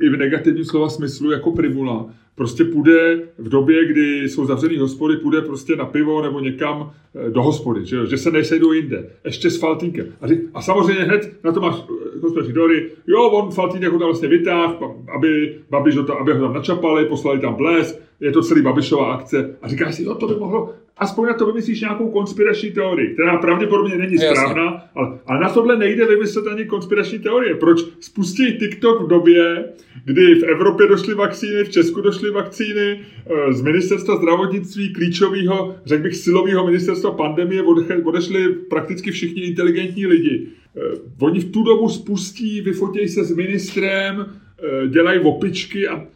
[0.00, 2.06] i v negativním slova smyslu, jako Primula.
[2.34, 7.30] Prostě půjde v době, kdy jsou zavřený hospody, půjde prostě na pivo nebo někam eh,
[7.30, 9.10] do hospody, že, že se nesejdou jinde.
[9.24, 10.06] Ještě s Faltínkem.
[10.20, 11.74] A, a samozřejmě hned na to máš
[12.16, 14.70] eh, konspirační teorii, jo, on Faltínek ho tam vlastně vytáh,
[15.16, 19.14] aby, Babiš ho tam, aby ho tam načapali, poslali tam blesk, je to celý Babišová
[19.14, 19.56] akce.
[19.62, 23.38] A říkáš si, jo, to by mohlo, aspoň na to vymyslíš nějakou konspirační teorii, která
[23.38, 24.28] pravděpodobně není Jasně.
[24.28, 27.54] správná, ale, ale na tohle nejde vymyslet ani konspirační teorie.
[27.54, 29.64] Proč spustí TikTok v době,
[30.04, 36.02] kdy v Evropě došly vakcíny, v Česku došly vakcíny, eh, z ministerstva zdravotnictví klíčového, řekl
[36.02, 37.62] bych, silového ministerstva pandemie
[38.04, 40.46] odešli prakticky všichni inteligentní lidi.
[40.76, 40.80] Eh,
[41.20, 46.06] Oni v tu dobu spustí, vyfotějí se s ministrem, eh, dělají opičky a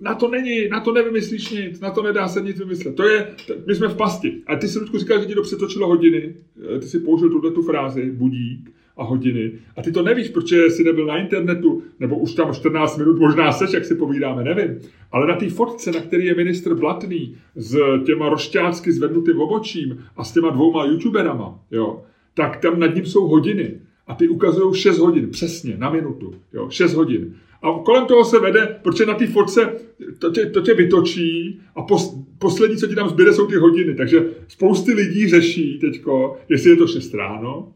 [0.00, 2.96] na to není, na to nevymyslíš nic, na to nedá se nic vymyslet.
[2.96, 3.28] To je,
[3.66, 4.42] my jsme v pasti.
[4.46, 6.34] A ty si, Ludku, říkal, že ti to přetočilo hodiny.
[6.74, 9.52] Eh, Ty si použil tuhle tu frázi, budík a hodiny.
[9.76, 13.52] A ty to nevíš, protože jsi nebyl na internetu, nebo už tam 14 minut možná
[13.52, 14.78] seš, jak si povídáme, nevím.
[15.12, 20.24] Ale na té fotce, na který je ministr Blatný s těma rošťácky zvednutým obočím a
[20.24, 22.02] s těma dvouma youtuberama, jo,
[22.34, 23.80] tak tam nad ním jsou hodiny.
[24.06, 26.34] A ty ukazují 6 hodin, přesně, na minutu.
[26.52, 27.34] Jo, 6 hodin.
[27.66, 29.72] A kolem toho se vede, protože na té fotce
[30.18, 33.94] to tě, to tě vytočí a pos, poslední, co ti tam zbyde, jsou ty hodiny.
[33.94, 37.72] Takže spousty lidí řeší teďko, jestli je to 6 ráno,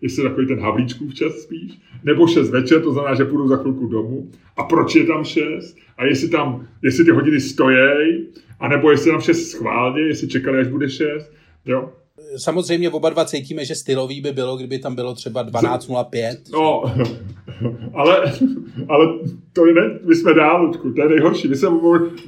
[0.00, 3.56] jestli je takový ten Havlíčkův čas spíš, nebo 6 večer, to znamená, že půjdu za
[3.56, 4.30] chvilku domů.
[4.56, 5.76] A proč je tam 6?
[5.98, 8.26] A jestli tam, jestli ty hodiny stojí,
[8.60, 11.32] anebo jestli tam 6 schválně, jestli čekali, až bude 6.
[11.66, 11.92] Jo?
[12.36, 16.36] Samozřejmě oba dva cítíme, že stylový by bylo, kdyby tam bylo třeba 12.05.
[16.52, 16.82] No,
[17.94, 18.32] ale,
[18.88, 19.06] ale
[19.52, 21.48] to je, ne, my jsme dál, Ludku, to je nejhorší.
[21.48, 21.68] My jsme,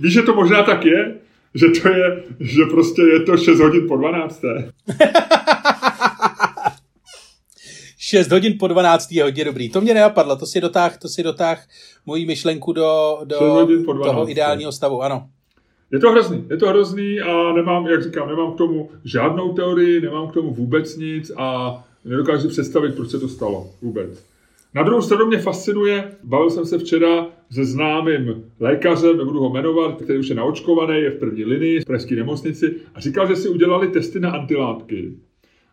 [0.01, 1.15] víš, že to možná tak je,
[1.55, 4.43] že to je, že prostě je to 6 hodin po 12.
[7.99, 9.13] 6 hodin po 12.
[9.13, 9.69] je hodně dobrý.
[9.71, 11.67] To mě nenapadlo, to si dotáh, to si dotáh
[12.07, 13.39] moji myšlenku do, do
[14.05, 15.29] toho ideálního stavu, ano.
[15.93, 20.01] Je to hrozný, je to hrozný a nemám, jak říkám, nemám k tomu žádnou teorii,
[20.01, 24.25] nemám k tomu vůbec nic a nedokážu představit, proč se to stalo vůbec.
[24.75, 30.03] Na druhou stranu mě fascinuje, bavil jsem se včera se známým lékařem, nebudu ho jmenovat,
[30.03, 33.49] který už je naočkovaný, je v první linii v pražské nemocnici a říkal, že si
[33.49, 35.13] udělali testy na antilátky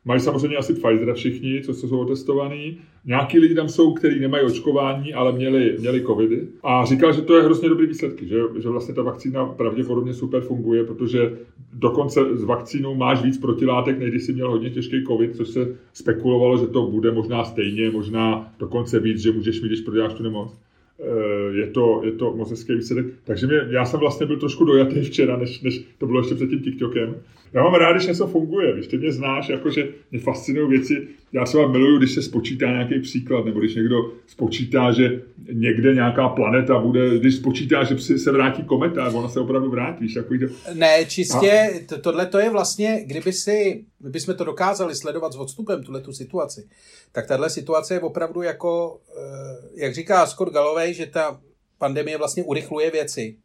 [0.06, 2.78] Mají samozřejmě asi Pfizer všichni, co jsou otestovaní.
[3.06, 6.48] Nějaký lidi tam jsou, kteří nemají očkování, ale měli, měli covidy.
[6.64, 10.42] A říkal, že to je hrozně dobrý výsledky, že, že vlastně ta vakcína pravděpodobně super
[10.42, 11.38] funguje, protože
[11.74, 15.76] dokonce z vakcínou máš víc protilátek, než když jsi měl hodně těžký covid, což se
[15.94, 20.24] spekulovalo, že to bude možná stejně, možná dokonce víc, že můžeš mít, když proděláš tu
[20.24, 20.58] nemoc.
[21.00, 23.06] Eh, je to, je to moc hezký výsledek.
[23.24, 26.50] Takže mě, já jsem vlastně byl trošku dojatý včera, než, než to bylo ještě před
[26.50, 27.16] tím TikTokem.
[27.54, 31.08] Já mám rád, když něco funguje, víš, ty mě znáš, jakože mě fascinují věci.
[31.34, 35.22] Já se vám miluju, když se spočítá nějaký příklad, nebo když někdo spočítá, že
[35.54, 40.14] někde nějaká planeta bude, když spočítá, že se vrátí kometa, ona se opravdu vrátí, víš,
[40.14, 40.46] takový to...
[40.74, 41.98] Ne, čistě, a...
[42.02, 46.14] tohle to je vlastně, kdyby si, kdyby jsme to dokázali sledovat s odstupem, tuhle tu
[46.14, 46.68] situaci,
[47.12, 51.40] tak tahle situace je opravdu jako, eh, jak říká Scott Galloway, že ta
[51.78, 53.36] pandemie vlastně urychluje věci.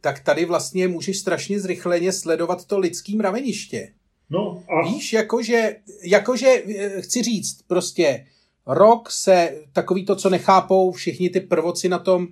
[0.00, 3.92] Tak tady vlastně můžeš strašně zrychleně sledovat to lidský mraveniště.
[4.30, 4.88] No a...
[4.88, 8.26] Víš, jakože, jakože, eh, chci říct, prostě
[8.66, 12.28] rok se, takový to, co nechápou všichni ty prvoci na tom,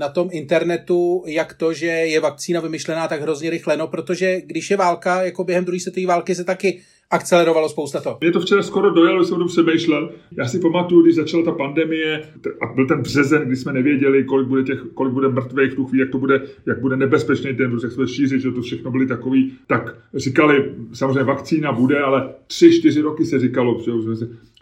[0.00, 3.76] na tom internetu, jak to, že je vakcína vymyšlená tak hrozně rychle.
[3.76, 8.18] No, protože když je válka, jako během druhé světové války se taky akcelerovalo spousta to.
[8.20, 10.12] Mě to včera skoro dojelo, jsem o tom přemýšlel.
[10.38, 12.22] Já si pamatuju, když začala ta pandemie
[12.62, 15.84] a byl ten březen, kdy jsme nevěděli, kolik bude, těch, kolik bude mrtvých v tu
[15.84, 18.90] chvíli, jak to bude, jak bude nebezpečný ten virus, jak se šířit, že to všechno
[18.90, 23.82] byly takový, tak říkali, samozřejmě vakcína bude, ale tři, čtyři roky se říkalo.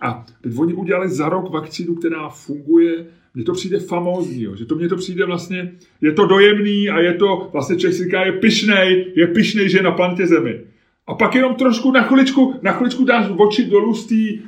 [0.00, 3.06] A teď oni udělali za rok vakcínu, která funguje,
[3.38, 7.14] mně to přijde famózní, že to mně to přijde vlastně, je to dojemný a je
[7.14, 10.60] to, vlastně člověk si říká, je pišnej, je pišnej, že je na planetě Zemi.
[11.06, 13.94] A pak jenom trošku na chviličku, na chviličku dáš oči dolů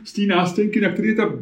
[0.05, 1.33] z té nástěnky, na které je ta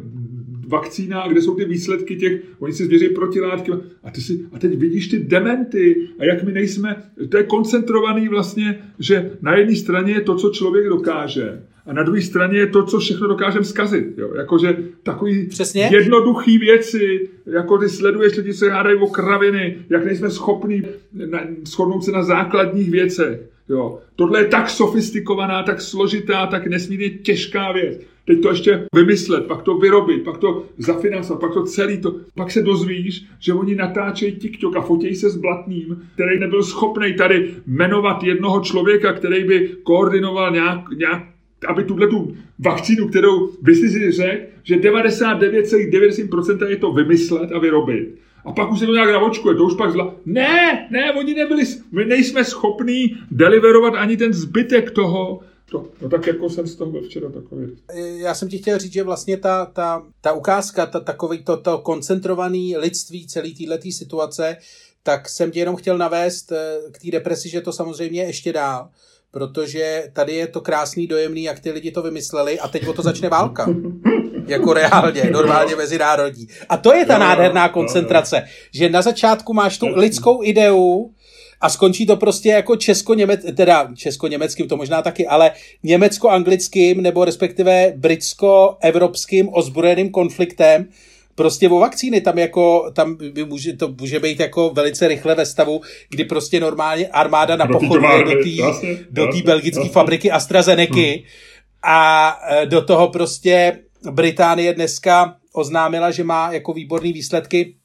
[0.67, 3.71] vakcína, kde jsou ty výsledky těch, oni si zvěří protilátky
[4.03, 8.27] a, ty si, a teď vidíš ty dementy a jak my nejsme, to je koncentrovaný
[8.27, 12.67] vlastně, že na jedné straně je to, co člověk dokáže a na druhé straně je
[12.67, 14.17] to, co všechno dokážeme zkazit.
[14.17, 14.29] Jo?
[14.37, 15.89] Jakože takový Přesně?
[15.91, 20.83] jednoduchý věci, jako ty sleduješ lidi, co hádají o kraviny, jak nejsme schopni
[21.65, 23.39] shodnout se na základních věcech.
[23.69, 23.99] Jo.
[24.15, 28.01] Tohle je tak sofistikovaná, tak složitá, tak nesmírně těžká věc.
[28.25, 32.15] Teď to ještě vymyslet, pak to vyrobit, pak to zafinancovat, pak to celý to.
[32.35, 37.13] Pak se dozvíš, že oni natáčejí TikTok a fotějí se s Blatným, který nebyl schopný
[37.13, 41.23] tady jmenovat jednoho člověka, který by koordinoval nějak, nějak
[41.67, 48.15] aby tuhle tu vakcínu, kterou vy si řekl, že 99,9% je to vymyslet a vyrobit.
[48.45, 50.15] A pak už se to nějak navočkuje, to už pak zla.
[50.25, 55.39] Ne, ne, oni nebyli, my nejsme schopní deliverovat ani ten zbytek toho,
[55.71, 57.67] to, no tak jako jsem z toho byl včera takový.
[58.17, 61.77] Já jsem ti chtěl říct, že vlastně ta, ta, ta ukázka, ta, takový to, to
[61.77, 64.57] koncentrovaný lidství celé této situace,
[65.03, 68.89] tak jsem tě jenom chtěl navést eh, k té depresi, že to samozřejmě ještě dál
[69.31, 73.01] protože tady je to krásný, dojemný, jak ty lidi to vymysleli a teď o to
[73.01, 73.67] začne válka.
[74.47, 76.47] Jako reálně, normálně mezinárodní.
[76.69, 81.11] A to je ta nádherná koncentrace, že na začátku máš tu lidskou ideu,
[81.61, 85.51] a skončí to prostě jako česko-německým, teda česko-německým to možná taky, ale
[85.83, 90.87] německo-anglickým nebo respektive britsko-evropským ozbrojeným konfliktem,
[91.39, 95.81] prostě o vakcíny, tam jako, tam může, to může být jako velice rychle ve stavu,
[96.09, 100.93] kdy prostě normálně armáda napochoduje do té do belgické fabriky AstraZeneca.
[100.93, 101.23] Hmm.
[101.83, 103.79] a e, do toho prostě
[104.11, 107.75] Británie dneska oznámila, že má jako výborné výsledky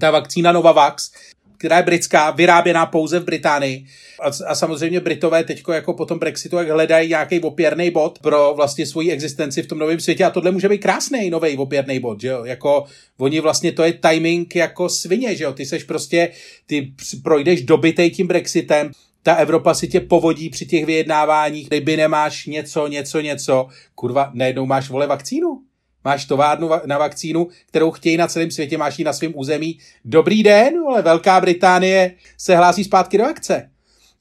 [0.00, 1.10] ta vakcína Novavax
[1.58, 3.86] která je britská, vyráběná pouze v Británii.
[4.22, 8.52] A, a samozřejmě Britové teď jako po tom Brexitu jak hledají nějaký opěrný bod pro
[8.56, 12.20] vlastně svoji existenci v tom novém světě a tohle může být krásný nový opěrný bod,
[12.20, 12.44] že jo?
[12.44, 12.84] Jako
[13.18, 15.52] oni vlastně to je timing jako svině, že jo?
[15.52, 16.30] Ty seš prostě,
[16.66, 18.90] ty projdeš dobytej tím Brexitem,
[19.22, 24.66] ta Evropa si tě povodí při těch vyjednáváních, kdyby nemáš něco, něco, něco, kurva, najednou
[24.66, 25.60] máš vole vakcínu.
[26.04, 29.78] Máš továrnu na vakcínu, kterou chtějí na celém světě, máš ji na svém území.
[30.04, 33.70] Dobrý den, ale Velká Británie se hlásí zpátky do akce.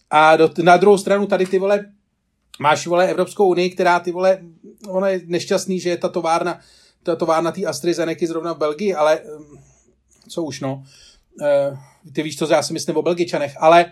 [0.09, 1.85] A do, na druhou stranu tady ty vole,
[2.59, 4.39] máš vole Evropskou unii, která ty vole,
[4.87, 6.59] ona je nešťastný, že je ta továrna,
[7.03, 9.19] ta továrna té AstraZeneca zrovna v Belgii, ale
[10.29, 10.83] co už no.
[11.41, 11.77] Uh,
[12.13, 13.91] ty víš, co já si myslím o Belgičanech, ale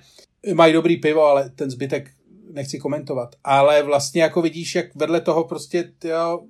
[0.54, 2.12] mají dobrý pivo, ale ten zbytek
[2.52, 3.36] nechci komentovat.
[3.44, 6.44] Ale vlastně jako vidíš, jak vedle toho prostě jo,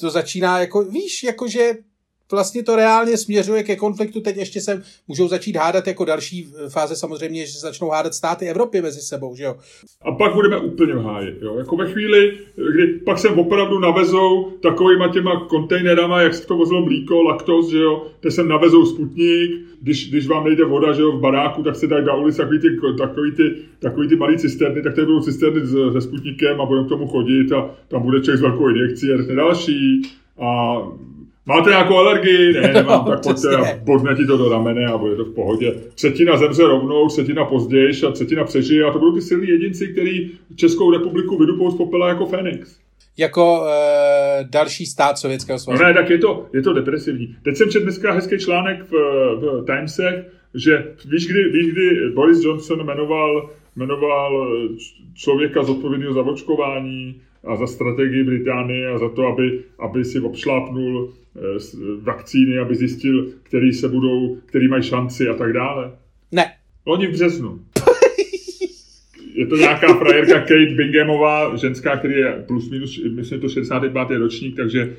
[0.00, 1.72] to začíná jako, víš, jakože
[2.32, 4.20] vlastně to reálně směřuje ke konfliktu.
[4.20, 8.82] Teď ještě se můžou začít hádat jako další fáze samozřejmě, že začnou hádat státy Evropy
[8.82, 9.56] mezi sebou, že jo.
[10.02, 11.54] A pak budeme úplně v háji, jo.
[11.58, 12.38] Jako ve chvíli,
[12.72, 17.78] kdy pak se opravdu navezou takovýma těma kontejnerama, jak se to vozilo mlíko, laktos, že
[17.78, 19.50] jo, teď sem navezou sputník,
[19.82, 22.58] když, když vám nejde voda, že jo, v baráku, tak se dají na ulici takový
[22.58, 25.60] ty, takový ty, takový ty malý cisterny, tak to budou cisterny
[25.92, 29.34] se sputníkem a budeme k tomu chodit a tam bude člověk s velkou injekcí a
[29.34, 30.02] další.
[30.38, 30.76] A
[31.50, 32.52] Máte nějakou alergii?
[32.52, 35.74] Ne, nemám, tak pojďte a bodne ti to do ramene a bude to v pohodě.
[35.94, 40.30] Třetina zemře rovnou, třetina později a třetina přežije a to budou ty silní jedinci, který
[40.56, 42.76] Českou republiku vydupou z popela jako Fénix.
[43.18, 45.82] Jako e, další stát Sovětského svazu.
[45.82, 47.36] No ne, tak je to, je to depresivní.
[47.42, 48.92] Teď jsem četl dneska hezký článek v,
[49.40, 54.56] v Timesech, že víš kdy, víš, kdy Boris Johnson jmenoval, jmenoval
[55.14, 61.12] člověka zodpovědného za očkování a za strategii Británie a za to, aby, aby si obšlápnul
[61.12, 61.19] Eh,
[62.02, 65.92] vakcíny, aby zjistil, který se budou, který mají šanci a tak dále?
[66.32, 66.44] Ne.
[66.86, 67.60] Loni v březnu.
[69.34, 74.18] Je to nějaká frajerka Kate Binghamová, ženská, který je plus minus, myslím, to 65.
[74.18, 74.96] ročník, takže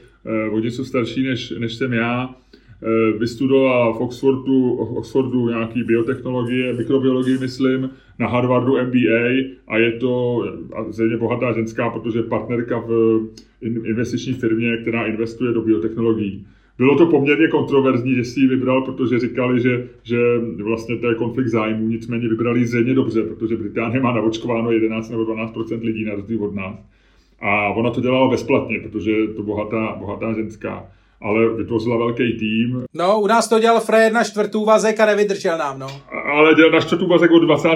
[0.47, 2.35] uh, o něco starší než, než jsem já.
[2.83, 7.89] Eh, vystudoval v Oxfordu, Oxfordu nějaký biotechnologie, mikrobiologii, myslím,
[8.19, 10.43] na Harvardu MBA a je to
[10.89, 13.19] zřejmě bohatá ženská, protože partnerka v
[13.61, 16.45] investiční firmě, která investuje do biotechnologií.
[16.77, 20.17] Bylo to poměrně kontroverzní, že si ji vybral, protože říkali, že, že
[20.63, 25.23] vlastně to je konflikt zájmů, nicméně vybrali zřejmě dobře, protože Británie má navočkováno 11 nebo
[25.23, 26.75] 12 lidí na rozdíl od nás.
[27.39, 30.91] A ona to dělala bezplatně, protože je to bohatá, bohatá ženská
[31.21, 32.83] ale vytvořila velký tým.
[32.93, 35.87] No, u nás to dělal Fred na čtvrtý vazek a nevydržel nám, no.
[36.25, 37.69] Ale dělal na čtvrtý vazek od 20.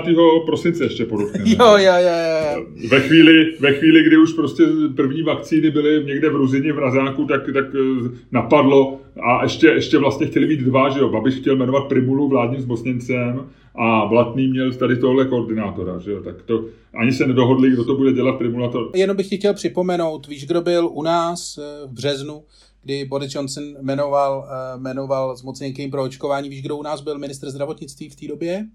[0.46, 1.46] prosince ještě podotkneme.
[1.60, 2.18] Jo, jo, jo,
[2.56, 2.66] jo.
[2.90, 4.64] Ve chvíli, ve chvíli, kdy už prostě
[4.96, 9.98] první vakcíny byly někde v Ruzině, v Razáku, tak, tak eh, napadlo a ještě, ještě
[9.98, 11.10] vlastně chtěli mít dva, že jo.
[11.10, 16.24] Babiš chtěl jmenovat Primulu vládním zmocněncem a Blatný měl tady tohle koordinátora, že jo.
[16.24, 18.90] Tak to ani se nedohodli, kdo to bude dělat Primulator.
[18.96, 22.44] Jenom bych ti chtěl připomenout, víš, kdo byl u nás eh, v březnu
[22.86, 26.50] kdy Boris Johnson jmenoval, uh, jmenoval zmocněnkyni pro očkování.
[26.50, 28.66] Víš, kdo u nás byl minister zdravotnictví v té době?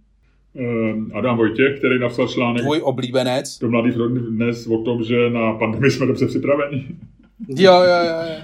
[0.54, 3.58] Uh, Adam Vojtěch, který napsal článek Tvůj oblíbenec.
[3.58, 6.86] do Mladých rodin dnes o tom, že na pandemii jsme dobře připraveni.
[7.48, 8.36] Jo, jo, jo.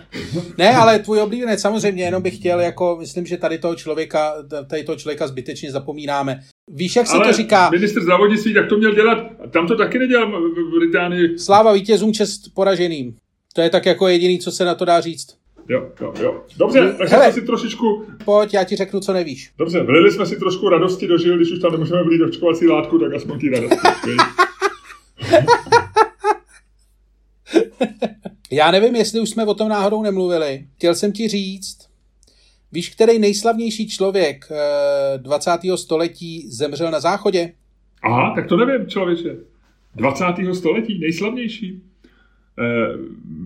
[0.59, 4.35] Ne, ale tvůj oblíbenec samozřejmě, jenom bych chtěl, jako, myslím, že tady toho člověka,
[4.67, 6.41] tady toho člověka zbytečně zapomínáme.
[6.71, 7.71] Víš, jak se ale to říká?
[7.71, 9.19] minister zdravotnictví, tak to měl dělat,
[9.51, 11.39] tam to taky nedělal v Británii.
[11.39, 13.17] Sláva vítězům, čest poraženým.
[13.55, 15.46] To je tak jako jediný, co se na to dá říct.
[15.69, 16.45] Jo, jo, jo.
[16.57, 18.07] Dobře, tak jsme si trošičku...
[18.25, 19.53] Pojď, já ti řeknu, co nevíš.
[19.59, 22.67] Dobře, vlili jsme si trošku radosti do žil, když už tam nemůžeme vlít do čkovací
[22.67, 24.17] látku, tak aspoň ty radosti.
[28.51, 30.67] já nevím, jestli už jsme o tom náhodou nemluvili.
[30.77, 31.79] Chtěl jsem ti říct,
[32.73, 34.49] víš, který nejslavnější člověk
[35.17, 35.51] 20.
[35.51, 37.53] Eh, století zemřel na záchodě?
[38.03, 39.37] Aha, tak to nevím, člověče.
[39.95, 40.25] 20.
[40.55, 41.83] století, nejslavnější.
[42.59, 42.97] Eh,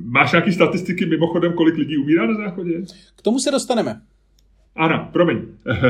[0.04, 2.72] máš nějaké statistiky mimochodem, kolik lidí umírá na záchodě?
[3.16, 4.00] K tomu se dostaneme.
[4.76, 5.38] Ano, promiň.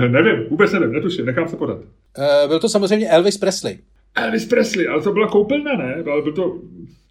[0.08, 1.78] nevím, vůbec nevím, netuším, nechám se podat.
[1.78, 3.78] Uh, byl to samozřejmě Elvis Presley.
[4.14, 6.02] Elvis Presley, ale to byla koupelna, ne?
[6.02, 6.58] Byl to...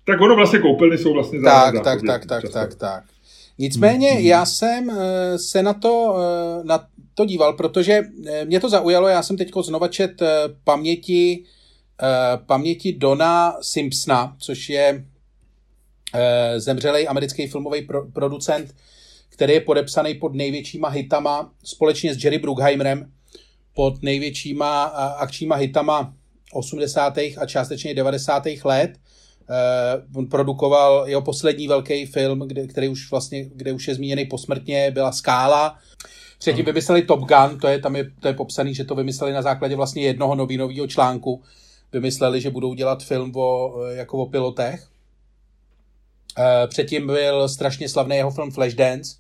[0.06, 3.04] Tak ono vlastně koupelny jsou vlastně tak, tak, tak, tak, tak, tak, tak.
[3.58, 4.26] Nicméně hmm.
[4.26, 6.18] já jsem eh, se na to,
[6.64, 8.02] na to díval, protože
[8.46, 10.22] mě to zaujalo, já jsem teď znova čet
[10.64, 11.44] paměti,
[12.46, 15.19] paměti Dona Simpsona, což je Eh,
[16.58, 18.76] zemřelý americký filmový pro, producent,
[19.30, 23.12] který je podepsaný pod největšíma hitama společně s Jerry Bruckheimerem
[23.74, 24.84] pod největšíma
[25.18, 26.14] akčníma hitama
[26.54, 27.18] 80.
[27.18, 28.44] a částečně 90.
[28.64, 28.92] let.
[29.50, 34.26] Uh, on produkoval jeho poslední velký film, kde, který už vlastně, kde už je zmíněný
[34.26, 35.78] posmrtně, byla Skála.
[36.40, 39.42] Předtím vymysleli Top Gun, to je, tam je, to je popsaný, že to vymysleli na
[39.42, 41.42] základě vlastně jednoho novinového článku.
[41.94, 44.88] Vymysleli, že budou dělat film o, jako o pilotech.
[46.40, 49.16] Eh, předtím byl strašně slavný jeho film Flashdance,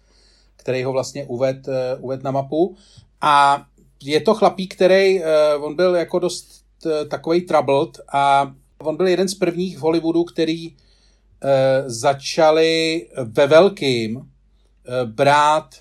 [0.55, 2.75] který ho vlastně uved, eh, uved na mapu.
[3.21, 3.65] A
[4.03, 6.59] je to chlapík, který, eh, on byl jako dost
[7.09, 10.75] takový troubled a on byl jeden z prvních v Hollywoodu, který
[11.85, 14.29] začali ve velkým
[15.05, 15.75] brát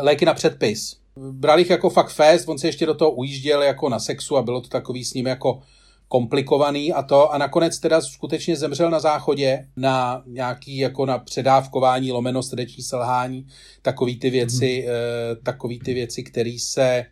[0.00, 0.96] léky na předpis.
[1.16, 4.42] Bral jich jako fakt fest, on se ještě do toho ujížděl jako na sexu a
[4.42, 5.62] bylo to takový s ním jako
[6.10, 12.12] komplikovaný a to a nakonec teda skutečně zemřel na záchodě na nějaký jako na předávkování,
[12.12, 13.46] lomeno srdeční selhání,
[13.82, 15.44] takový ty věci, hmm.
[15.44, 17.06] takový ty věci, které se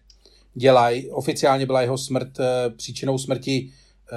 [0.54, 1.10] dělají.
[1.10, 4.16] Oficiálně byla jeho smrt eh, příčinou smrti eh,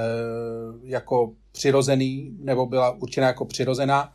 [0.84, 4.14] jako přirozený, nebo byla určena jako přirozená,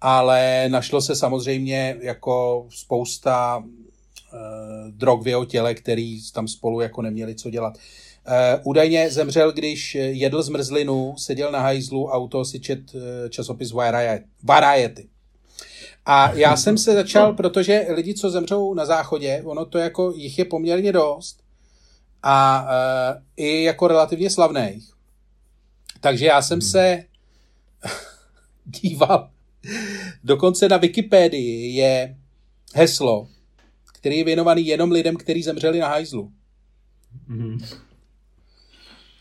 [0.00, 3.64] ale našlo se samozřejmě jako spousta
[4.90, 7.78] drog v jeho těle, který tam spolu jako neměli co dělat.
[8.28, 13.00] Uh, údajně zemřel, když jedl zmrzlinu, seděl na hajzlu a u toho si čet uh,
[13.28, 13.72] časopis
[14.42, 15.08] Variety.
[16.06, 20.38] A já jsem se začal, protože lidi, co zemřou na záchodě, ono to jako, jich
[20.38, 21.42] je poměrně dost
[22.22, 24.92] a uh, i jako relativně slavných.
[26.00, 26.68] Takže já jsem hmm.
[26.68, 27.04] se
[28.64, 29.30] díval.
[30.24, 32.16] Dokonce na Wikipedii je
[32.74, 33.28] heslo,
[33.92, 36.32] který je věnovaný jenom lidem, kteří zemřeli na hajzlu.
[37.28, 37.58] Hmm.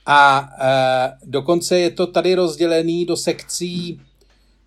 [0.06, 4.02] A e, dokonce je to tady rozdělený do sekcí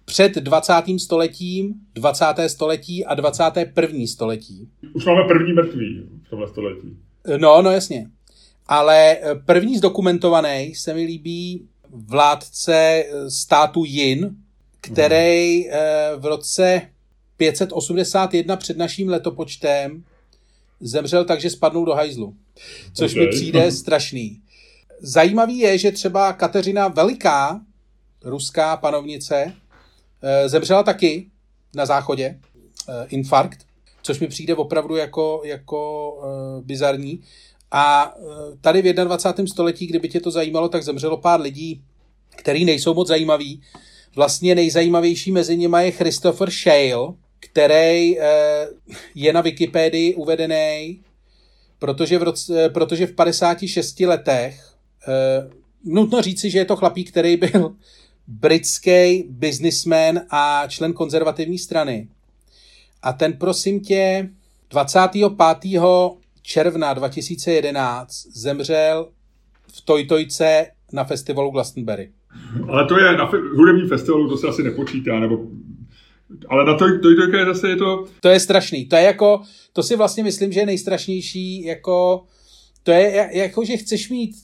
[0.05, 0.73] před 20.
[0.99, 2.25] stoletím, 20.
[2.47, 4.07] století a 21.
[4.07, 4.69] století.
[4.93, 6.97] Už máme první mrtvý v tomhle století.
[7.37, 8.11] No, no jasně.
[8.67, 14.37] Ale první zdokumentovaný se mi líbí vládce státu Jin,
[14.81, 15.71] který hmm.
[16.21, 16.83] v roce
[17.37, 20.05] 581 před naším letopočtem
[20.81, 22.35] zemřel tak, že spadnul do hajzlu.
[22.95, 23.25] Což okay.
[23.25, 24.41] mi přijde strašný.
[25.07, 27.61] Zajímavý je, že třeba Kateřina Veliká,
[28.25, 29.53] ruská panovnice,
[30.23, 31.31] eh, zemřela taky
[31.75, 32.41] na záchodě,
[32.89, 33.67] eh, infarkt,
[34.03, 37.23] což mi přijde opravdu jako, jako eh, bizarní.
[37.71, 38.15] A
[38.61, 39.47] tady v 21.
[39.47, 41.83] století, kdyby tě to zajímalo, tak zemřelo pár lidí,
[42.37, 43.63] který nejsou moc zajímaví.
[44.17, 48.17] Vlastně nejzajímavější mezi nimi je Christopher Shale, který
[49.15, 51.01] je na Wikipedii uvedený,
[51.79, 54.74] protože v, roce, protože v 56 letech
[55.85, 57.75] nutno říci, že je to chlapík, který byl
[58.27, 62.09] britský businessman a člen konzervativní strany.
[63.03, 64.31] A ten, prosím tě,
[64.71, 65.33] 25.
[66.43, 69.09] června 2011 zemřel
[69.73, 72.11] v Tojtojce na festivalu Glastonbury.
[72.69, 75.39] Ale to je na fe- hudebním festivalu, to se asi nepočítá, nebo
[76.49, 78.05] ale na to, to, to je zase je to...
[78.21, 78.87] To je strašný.
[78.87, 79.43] To je jako,
[79.73, 82.25] to si vlastně myslím, že je nejstrašnější, jako,
[82.83, 84.37] to je jako, že chceš mít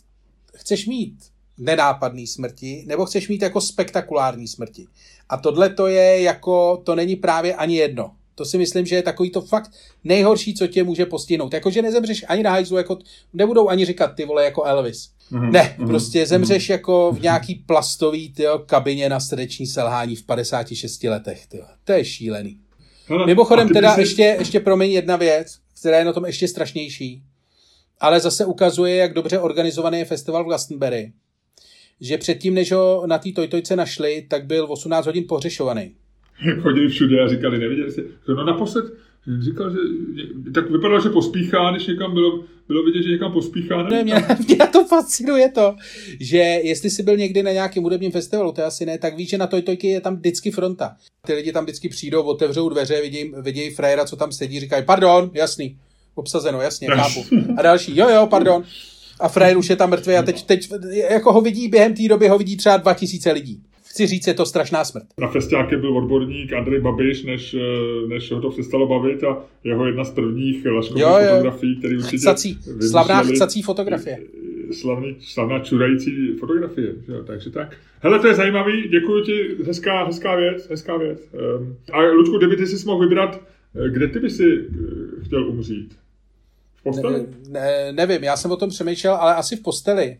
[0.60, 1.14] chceš mít
[1.58, 4.86] nenápadný smrti, nebo chceš mít jako spektakulární smrti.
[5.28, 8.10] A tohle to je jako, to není právě ani jedno.
[8.34, 9.70] To si myslím, že je takový to fakt
[10.04, 11.54] nejhorší, co tě může postihnout.
[11.54, 12.98] Jakože nezemřeš ani na hajzlu, jako
[13.32, 15.10] nebudou ani říkat ty vole jako Elvis.
[15.32, 15.50] Mm-hmm.
[15.50, 15.86] Ne, mm-hmm.
[15.86, 16.72] prostě zemřeš mm-hmm.
[16.72, 21.46] jako v nějaký plastový tyjo, kabině na srdeční selhání v 56 letech.
[21.46, 21.64] Tyjo.
[21.84, 22.58] To je šílený.
[23.06, 24.00] Hele, Mimochodem teda jsi...
[24.00, 27.22] ještě, ještě promiň jedna věc, která je na tom ještě strašnější
[28.00, 31.12] ale zase ukazuje, jak dobře organizovaný je festival v Glastonbury.
[32.00, 35.94] Že předtím, než ho na té Tojtojce našli, tak byl 18 hodin pohřešovaný.
[36.62, 38.02] Chodili všude a říkali, neviděli jste.
[38.28, 38.84] No naposled
[39.40, 39.78] říkal, že
[40.54, 43.82] tak vypadalo, že pospíchá, než někam bylo, bylo vidět, že někam pospíchá.
[43.82, 44.14] Ne, mě,
[44.46, 45.74] mě to fascinuje to,
[46.20, 49.38] že jestli jsi byl někdy na nějakém hudebním festivalu, to asi ne, tak víš, že
[49.38, 50.96] na Tojtojky je tam vždycky fronta.
[51.26, 55.30] Ty lidi tam vždycky přijdou, otevřou dveře, vidí, vidí frajera, co tam sedí, říkají, pardon,
[55.34, 55.78] jasný,
[56.14, 57.24] obsazeno, jasně, chápu.
[57.56, 58.64] A další, jo, jo, pardon.
[59.20, 60.68] A frajer už je tam mrtvý a teď, teď
[61.10, 63.62] jako ho vidí, během té doby ho vidí třeba 2000 lidí.
[63.90, 65.04] Chci říct, je to strašná smrt.
[65.18, 69.86] Na festiáky byl odborník Andrej Babiš, než, eh, než ho to přestalo bavit a jeho
[69.86, 72.16] jedna z prvních laškových fotografií, který určitě...
[72.16, 72.58] Chcací,
[72.88, 74.18] slavná chcací fotografie.
[74.72, 77.12] Slavný, slavná čurající fotografie, že?
[77.26, 77.76] takže tak.
[78.00, 81.18] Hele, to je zajímavý, děkuji ti, hezká, hezká věc, hezká věc.
[81.58, 85.48] Um, a Lučku, kdyby ty si mohl vybrat, eh, kde ty by si eh, chtěl
[85.48, 85.94] umřít?
[86.74, 87.26] V posteli?
[87.48, 90.18] Ne, ne, nevím, já jsem o tom přemýšlel, ale asi v posteli.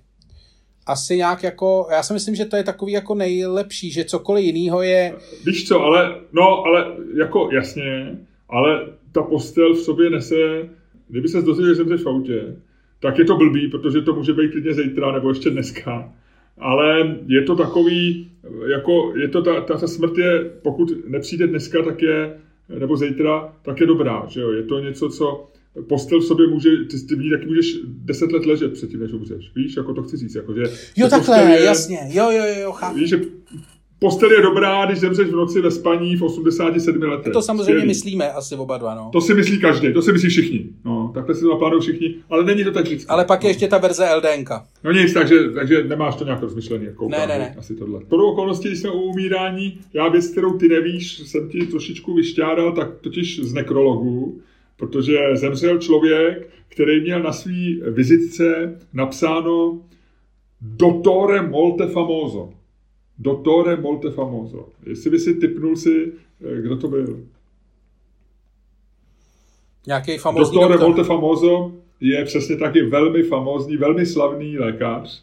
[0.87, 4.83] Asi nějak jako, já si myslím, že to je takový jako nejlepší, že cokoliv jiného
[4.83, 5.15] je...
[5.47, 10.69] Víš co, ale, no, ale jako jasně, ale ta postel v sobě nese,
[11.09, 12.57] kdyby se dozvěděl, že zemřeš v autě,
[13.01, 16.13] tak je to blbý, protože to může být klidně zítra nebo ještě dneska.
[16.59, 18.31] Ale je to takový,
[18.67, 22.41] jako je to ta, ta, ta smrt je, pokud nepřijde dneska, tak je,
[22.79, 24.53] nebo zítra, tak je dobrá, že jo?
[24.53, 25.51] Je to něco, co
[25.89, 29.13] postel v sobě může, ty, ty v ní taky můžeš deset let ležet předtím, než
[29.13, 29.55] umřeš.
[29.57, 30.35] Víš, jako to chci říct.
[30.35, 30.63] Jako, že,
[30.97, 31.99] jo, takhle, je, jasně.
[32.09, 32.99] Jo, jo, jo, chápu.
[32.99, 33.21] Víš, že
[34.01, 37.33] Postel je dobrá, když zemřeš v noci ve spaní v 87 letech.
[37.33, 37.87] To samozřejmě Skvělý.
[37.87, 39.11] myslíme asi oba dva, no.
[39.13, 40.67] To si myslí každý, to si myslí všichni.
[40.85, 43.09] No, takhle si to naplánují všichni, ale není to tak vždycky.
[43.09, 43.47] Ale pak no.
[43.47, 44.51] je ještě ta verze LDNK.
[44.85, 46.85] No nic, takže, takže nemáš to nějak rozmyšlený.
[46.85, 47.55] Jako ne, ne, ne.
[47.59, 48.01] Asi tohle.
[48.09, 52.73] Pro okolnosti, když jsme u umírání, já věc, kterou ty nevíš, jsem ti trošičku vyšťádal,
[52.73, 54.41] tak totiž z nekrologu,
[54.77, 59.81] protože zemřel člověk, který měl na svý vizitce napsáno
[60.61, 62.60] Dottore molte famoso.
[63.21, 64.69] Dottore molte famoso.
[64.87, 66.13] Jestli by si typnul si,
[66.45, 67.21] eh, kdo to byl?
[69.87, 70.89] Nějaký famózní Dottore doktor.
[70.89, 75.23] molte famoso je přesně taky velmi famózní, velmi slavný lékař.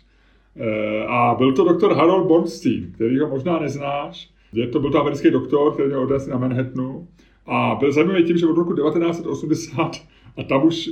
[0.56, 4.30] Eh, a byl to doktor Harold Bornstein, který ho možná neznáš.
[4.54, 7.08] Je to byl to americký doktor, který měl odnes na Manhattanu.
[7.46, 9.92] A byl zajímavý tím, že od roku 1980,
[10.38, 10.92] a tam už, eh,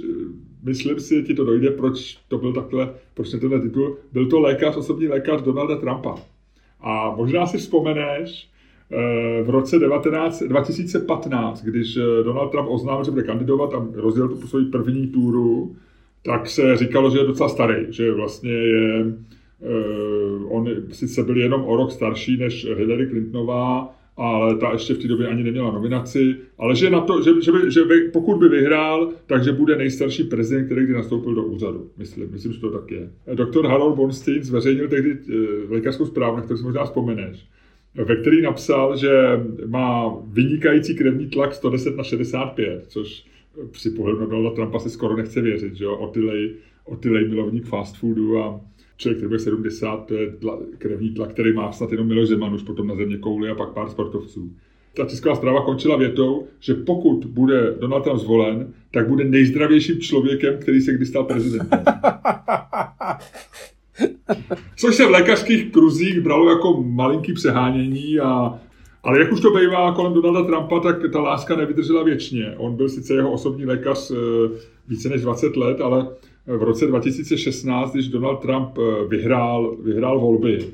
[0.63, 4.77] myslím si, ti to dojde, proč to byl takhle, proč tenhle titul, byl to lékař,
[4.77, 6.15] osobní lékař Donalda Trumpa.
[6.85, 8.49] A možná si vzpomeneš,
[8.91, 14.27] eh, v roce 19, 2015, když eh, Donald Trump oznámil, že bude kandidovat a rozjel
[14.27, 15.75] tu svou první túru,
[16.23, 19.05] tak se říkalo, že je docela starý, že vlastně je,
[19.61, 24.97] eh, on sice byl jenom o rok starší než Hillary Clintonová, ale ta ještě v
[24.97, 28.37] té době ani neměla nominaci, ale že, na to, že, že, by, že by, pokud
[28.37, 31.89] by vyhrál, takže bude nejstarší prezident, který kdy nastoupil do úřadu.
[31.97, 33.09] Myslím, myslím, že to tak je.
[33.33, 35.33] Doktor Harold Bonstein zveřejnil tehdy e,
[35.73, 37.45] lékařskou zprávu, na kterou si možná vzpomeneš,
[37.95, 39.09] ve který napsal, že
[39.65, 43.25] má vynikající krevní tlak 110 na 65, což
[43.71, 46.55] při pohledu na Donalda Trumpa se skoro nechce věřit, že jo, otylej,
[46.85, 48.61] otylej milovník fast foodu a
[48.97, 52.53] člověk, který bude 70, to je tla, krevní tlak, který má snad jenom Miloš Zeman
[52.53, 54.51] už potom na země kouli a pak pár sportovců.
[54.95, 60.57] Ta tisková zpráva končila větou, že pokud bude Donald Trump zvolen, tak bude nejzdravějším člověkem,
[60.57, 61.83] který se kdy stal prezidentem.
[64.77, 68.59] Což se v lékařských kruzích bralo jako malinký přehánění a
[69.05, 72.53] ale jak už to bývá kolem Donalda Trumpa, tak ta láska nevydržela věčně.
[72.57, 74.15] On byl sice jeho osobní lékař eh,
[74.87, 76.07] více než 20 let, ale
[76.47, 80.65] v roce 2016, když Donald Trump eh, vyhrál, vyhrál volby,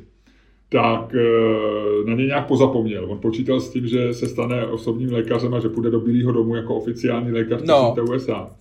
[0.69, 3.11] tak eh, na ně nějak pozapomněl.
[3.11, 6.55] On počítal s tím, že se stane osobním lékařem a že půjde do Bílého domu
[6.55, 7.95] jako oficiální lékař no.
[8.09, 8.51] USA.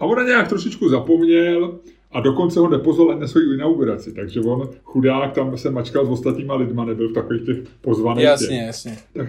[0.00, 1.78] A on na nějak trošičku zapomněl
[2.12, 6.08] a dokonce ho nepozval ani na svou inauguraci, takže on chudák tam se mačkal s
[6.08, 8.24] ostatníma lidma, nebyl v takových těch pozvaných.
[8.24, 8.98] Jasně, jasně.
[9.12, 9.28] Tak,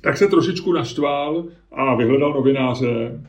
[0.00, 3.20] tak se trošičku naštval a vyhledal novináře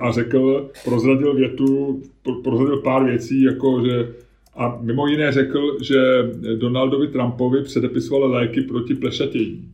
[0.00, 2.02] a řekl, prozradil větu,
[2.42, 4.08] prozradil pár věcí, jako že
[4.56, 5.96] a mimo jiné řekl, že
[6.56, 9.68] Donaldovi Trumpovi předepisoval léky proti plešatění.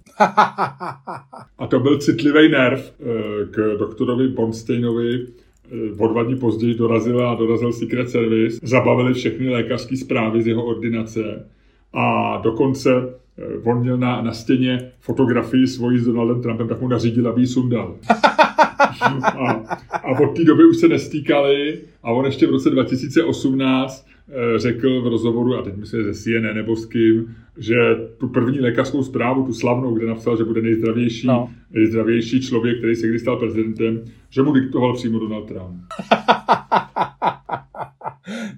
[1.58, 3.04] A to byl citlivý nerv eh,
[3.50, 5.26] k doktorovi Bonsteinovi.
[5.72, 8.58] Eh, o dva dní později dorazil a dorazil Secret Service.
[8.62, 11.46] Zabavili všechny lékařské zprávy z jeho ordinace.
[11.92, 12.90] A dokonce
[13.38, 17.40] eh, on měl na, na stěně fotografii svoji s Donaldem Trumpem, tak mu nařídil, aby
[17.40, 17.96] ji sundal.
[18.80, 24.58] A, a od té doby už se nestýkali a on ještě v roce 2018 eh,
[24.58, 27.76] řekl v rozhovoru, a teď myslím ze CNN nebo s kým, že
[28.18, 31.50] tu první lékařskou zprávu, tu slavnou, kde napsal, že bude nejzdravější, no.
[31.70, 35.80] nejzdravější člověk, který se kdy stal prezidentem, že mu diktoval přímo Donald Trump.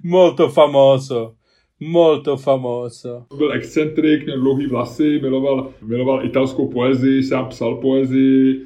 [0.03, 1.33] Molto famoso.
[1.79, 3.25] Molto famoso.
[3.37, 8.61] Byl excentrik, měl dlouhý vlasy, miloval, miloval italskou poezii, sám psal poezii,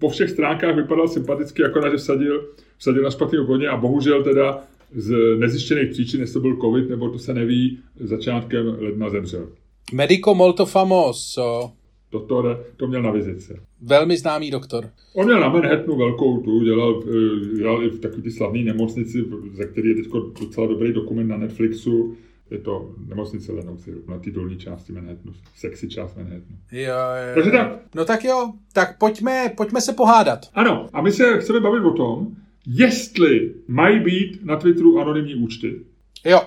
[0.00, 2.48] po všech stránkách vypadal sympaticky, akorát, že vsadil,
[2.78, 7.08] vsadil na špatný koně a bohužel teda z nezjištěných příčin, jestli to byl covid, nebo
[7.08, 9.48] to se neví, začátkem ledna zemřel.
[9.92, 11.72] Medico molto famoso.
[12.12, 13.60] Doktor, to měl na vizice.
[13.82, 14.90] Velmi známý doktor.
[15.14, 19.24] On měl na Manhattanu velkou tu, dělal, eh, dělal i v takové ty slavné nemocnici,
[19.52, 20.06] ze které je teď
[20.40, 22.16] docela dobrý dokument na Netflixu,
[22.50, 26.58] je to nemocnice Lenouci, na té dolní části Manhattanu, sexy část Manhattanu.
[26.72, 27.34] Jo, jo.
[27.34, 27.80] Takže tak.
[27.94, 30.40] No tak jo, tak pojďme, pojďme se pohádat.
[30.54, 32.36] Ano, a my se chceme bavit o tom,
[32.66, 35.84] jestli mají být na Twitteru anonymní účty.
[36.24, 36.40] Jo,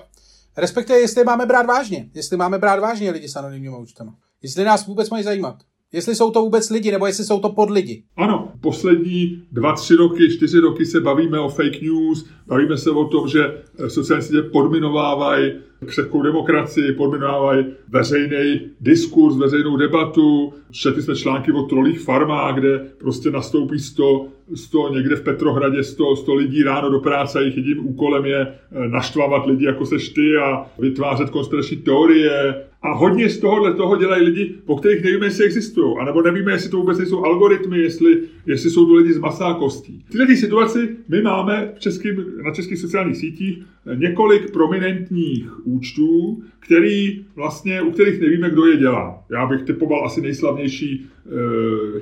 [0.56, 4.14] respektive jestli máme brát vážně, jestli máme brát vážně lidi s anonymními účtama.
[4.42, 5.62] Jestli nás vůbec mají zajímat.
[5.94, 8.02] Jestli jsou to vůbec lidi, nebo jestli jsou to pod lidi.
[8.16, 13.04] Ano, poslední dva, tři roky, čtyři roky se bavíme o fake news, bavíme se o
[13.04, 15.52] tom, že sociální sítě podminovávají
[15.86, 20.52] křehkou demokracii, podminovávají veřejný diskurs, veřejnou debatu.
[20.70, 26.16] Četli jsme články o trolích farmách, kde prostě nastoupí 100, 100 někde v Petrohradě 100,
[26.16, 30.08] 100 lidí ráno do práce a jejich jediným úkolem je eh, naštvávat lidi jako seš
[30.08, 35.26] ty a vytvářet konspirační teorie A hodně z tohohle toho dělají lidi, po kterých nevíme,
[35.26, 39.18] jestli existují, anebo nevíme, jestli to vůbec jsou algoritmy, jestli, jestli jsou to lidi z
[39.18, 40.04] masa a kostí.
[40.08, 43.62] V této situaci my máme v českým, na českých sociálních sítích
[43.94, 49.24] několik prominentních účtů, který vlastně, u kterých nevíme, kdo je dělá.
[49.30, 51.30] Já bych typoval asi nejslavnější eh,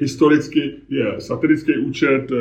[0.00, 2.36] historicky je satirický účet eh,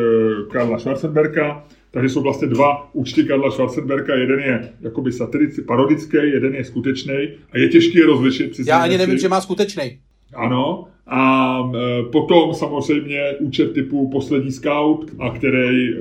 [0.52, 4.16] Karla Schwarzenberga, takže jsou vlastně dva účty Karla Schwarzenberga.
[4.16, 8.60] Jeden je jakoby satirický, parodický, jeden je skutečný a je těžké je rozlišit.
[8.68, 10.00] Já ani nevím, že má skutečný.
[10.34, 10.88] Ano.
[11.08, 15.98] A e, potom samozřejmě účet typu Poslední scout, a který, e,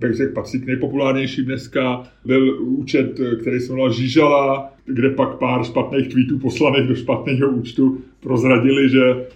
[0.00, 5.38] bych řekl, patří k nejpopulárnějším dneska, byl účet, e, který se jmenoval Žížala, kde pak
[5.38, 9.26] pár špatných tweetů poslaných do špatného účtu prozradili, že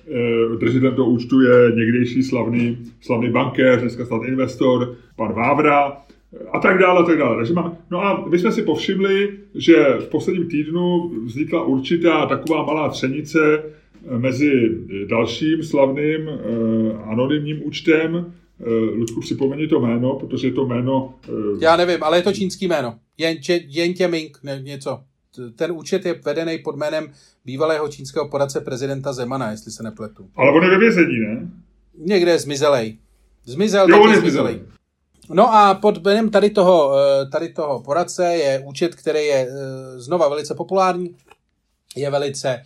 [0.61, 5.97] držitelem toho účtu je někdejší slavný, slavný bankér, dneska snad investor, pan Vávra,
[6.53, 7.37] a tak dále, a tak dále.
[7.37, 12.63] Takže máme, no a my jsme si povšimli, že v posledním týdnu vznikla určitá taková
[12.63, 13.63] malá třenice
[14.17, 14.51] mezi
[15.11, 16.33] dalším slavným eh,
[17.05, 18.35] anonymním účtem.
[18.61, 21.15] Eh, Ludku, připomeni to jméno, protože je to jméno...
[21.29, 22.95] Eh, Já nevím, ale je to čínský jméno.
[23.19, 23.37] Jen,
[23.67, 25.01] jen tě Ming, ne, něco.
[25.57, 27.13] Ten účet je vedený pod jménem
[27.45, 30.29] bývalého čínského poradce prezidenta Zemana, jestli se nepletu.
[30.37, 31.51] Ale on je ve vězení, ne?
[31.99, 32.99] Někde je zmizelej.
[33.45, 34.61] Zmizel, jo, on je zmizelej.
[35.33, 36.95] No a pod jménem tady toho,
[37.33, 39.49] tady toho poradce je účet, který je
[39.97, 41.15] znova velice populární,
[41.97, 42.63] je velice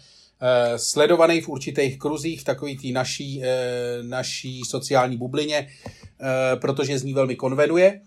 [0.76, 7.04] sledovaný v určitých kruzích, v takový té naší, eh, naší sociální bublině, eh, protože z
[7.04, 8.00] ní velmi konvenuje.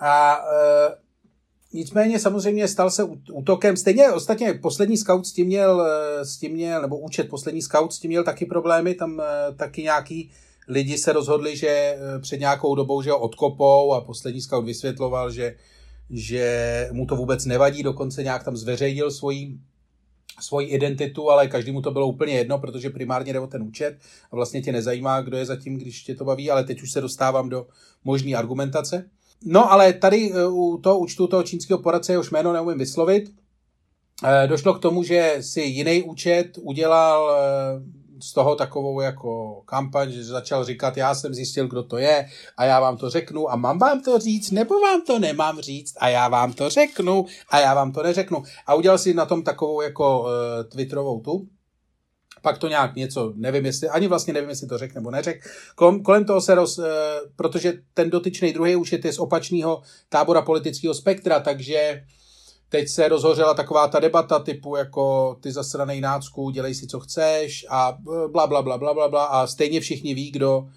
[0.00, 0.38] A
[1.74, 3.76] Nicméně samozřejmě stal se útokem.
[3.76, 5.86] Stejně ostatně poslední scout s tím měl,
[6.22, 8.94] s tím měl nebo účet poslední scout s tím měl taky problémy.
[8.94, 9.22] Tam
[9.56, 10.30] taky nějaký
[10.68, 15.54] lidi se rozhodli, že před nějakou dobou, že ho odkopou a poslední scout vysvětloval, že,
[16.10, 19.58] že mu to vůbec nevadí, dokonce nějak tam zveřejnil svoji
[20.42, 23.98] svoji identitu, ale každému to bylo úplně jedno, protože primárně jde o ten účet
[24.32, 27.00] a vlastně tě nezajímá, kdo je zatím, když tě to baví, ale teď už se
[27.00, 27.66] dostávám do
[28.04, 29.10] možné argumentace.
[29.44, 33.34] No ale tady eh, u toho účtu toho čínského poradce, jehož jméno neumím vyslovit,
[34.24, 40.12] eh, došlo k tomu, že si jiný účet udělal eh, z toho takovou jako kampaň,
[40.12, 43.56] že začal říkat, já jsem zjistil, kdo to je a já vám to řeknu a
[43.56, 47.60] mám vám to říct, nebo vám to nemám říct a já vám to řeknu a
[47.60, 48.42] já vám to neřeknu.
[48.66, 50.28] A udělal si na tom takovou jako uh,
[50.68, 51.48] Twitterovou tu,
[52.42, 55.48] pak to nějak něco, nevím jestli, ani vlastně nevím, jestli to řekl nebo neřekl.
[55.74, 56.84] Kolem, kolem toho se roz, uh,
[57.36, 62.04] protože ten dotyčný druhý účet je z opačného tábora politického spektra, takže
[62.72, 67.66] teď se rozhořela taková ta debata typu jako ty zasranej nácku, dělej si, co chceš
[67.70, 67.98] a
[68.32, 70.68] bla, bla, bla, bla, bla, bla a stejně všichni ví, kdo,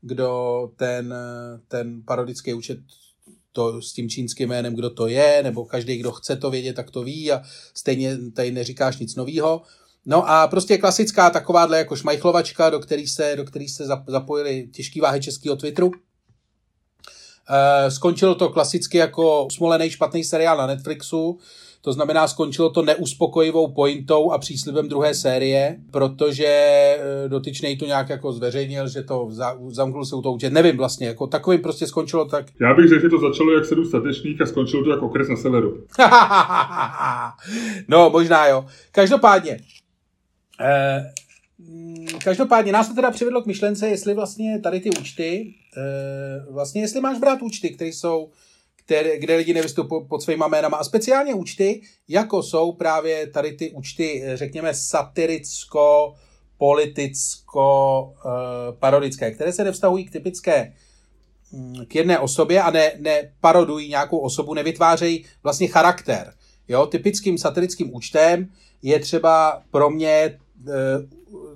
[0.00, 1.14] kdo ten,
[1.68, 2.78] ten parodický účet
[3.52, 6.90] to s tím čínským jménem, kdo to je, nebo každý, kdo chce to vědět, tak
[6.90, 7.42] to ví a
[7.74, 9.62] stejně tady neříkáš nic novýho.
[10.06, 15.00] No a prostě klasická takováhle jako šmajchlovačka, do který se, do který se zapojili těžký
[15.00, 15.90] váhy českého Twitteru,
[17.88, 21.38] skončilo to klasicky jako smolený špatný seriál na Netflixu,
[21.84, 28.08] to znamená, skončilo to neuspokojivou pointou a příslibem druhé série, protože eh, dotyčný to nějak
[28.08, 29.28] jako zveřejnil, že to
[29.68, 30.52] zamknul se u toho účet.
[30.52, 32.46] Nevím vlastně, jako takovým prostě skončilo tak.
[32.60, 35.36] Já bych řekl, že to začalo jak sedm statečných a skončilo to jako okres na
[35.36, 35.84] severu.
[37.88, 38.64] no, možná jo.
[38.92, 39.58] Každopádně,
[40.60, 41.12] eh,
[42.24, 45.63] každopádně nás to teda přivedlo k myšlence, jestli vlastně tady ty účty, eh,
[46.50, 48.30] vlastně jestli máš brát účty, které jsou,
[48.84, 53.70] které, kde lidi nevystupují pod svýma jménama a speciálně účty, jako jsou právě tady ty
[53.70, 56.14] účty, eh, řekněme, satiricko,
[56.58, 60.74] politicko, eh, parodické, které se nevztahují k typické
[61.52, 66.34] mm, k jedné osobě a ne, ne parodují nějakou osobu, nevytvářejí vlastně charakter.
[66.68, 68.48] Jo, typickým satirickým účtem
[68.82, 70.38] je třeba pro mě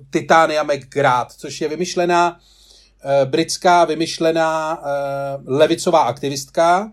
[0.09, 2.58] Titania McGrath, což je vymyšlená eh,
[3.25, 6.91] britská vymyšlená eh, levicová aktivistka,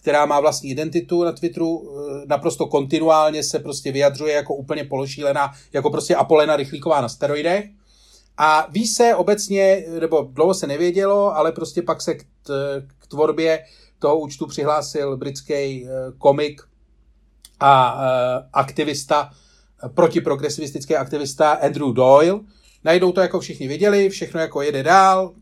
[0.00, 5.52] která má vlastní identitu na Twitteru, eh, naprosto kontinuálně se prostě vyjadřuje jako úplně pološílená,
[5.72, 7.64] jako prostě Apolena Rychlíková na steroidech.
[8.36, 12.52] A ví se obecně, nebo dlouho se nevědělo, ale prostě pak se k, t,
[12.98, 13.64] k tvorbě
[13.98, 15.86] toho účtu přihlásil britský
[16.18, 16.62] komik
[17.60, 18.00] a
[18.52, 19.30] aktivista
[19.94, 22.40] protiprogresivistický aktivista Andrew Doyle.
[22.84, 25.34] Najdou to jako všichni viděli, všechno jako jede dál.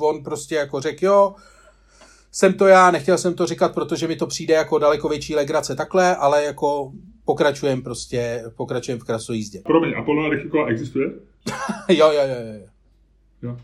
[0.00, 1.34] On prostě jako řekl, jo,
[2.32, 5.76] jsem to já, nechtěl jsem to říkat, protože mi to přijde jako daleko větší legrace
[5.76, 6.92] takhle, ale jako
[7.24, 9.60] pokračujem prostě, pokračujem v krasojízdě.
[9.64, 11.06] Promiň, Apollo Rychlíková existuje?
[11.88, 12.68] jo, jo, jo, jo.
[13.42, 13.56] jo.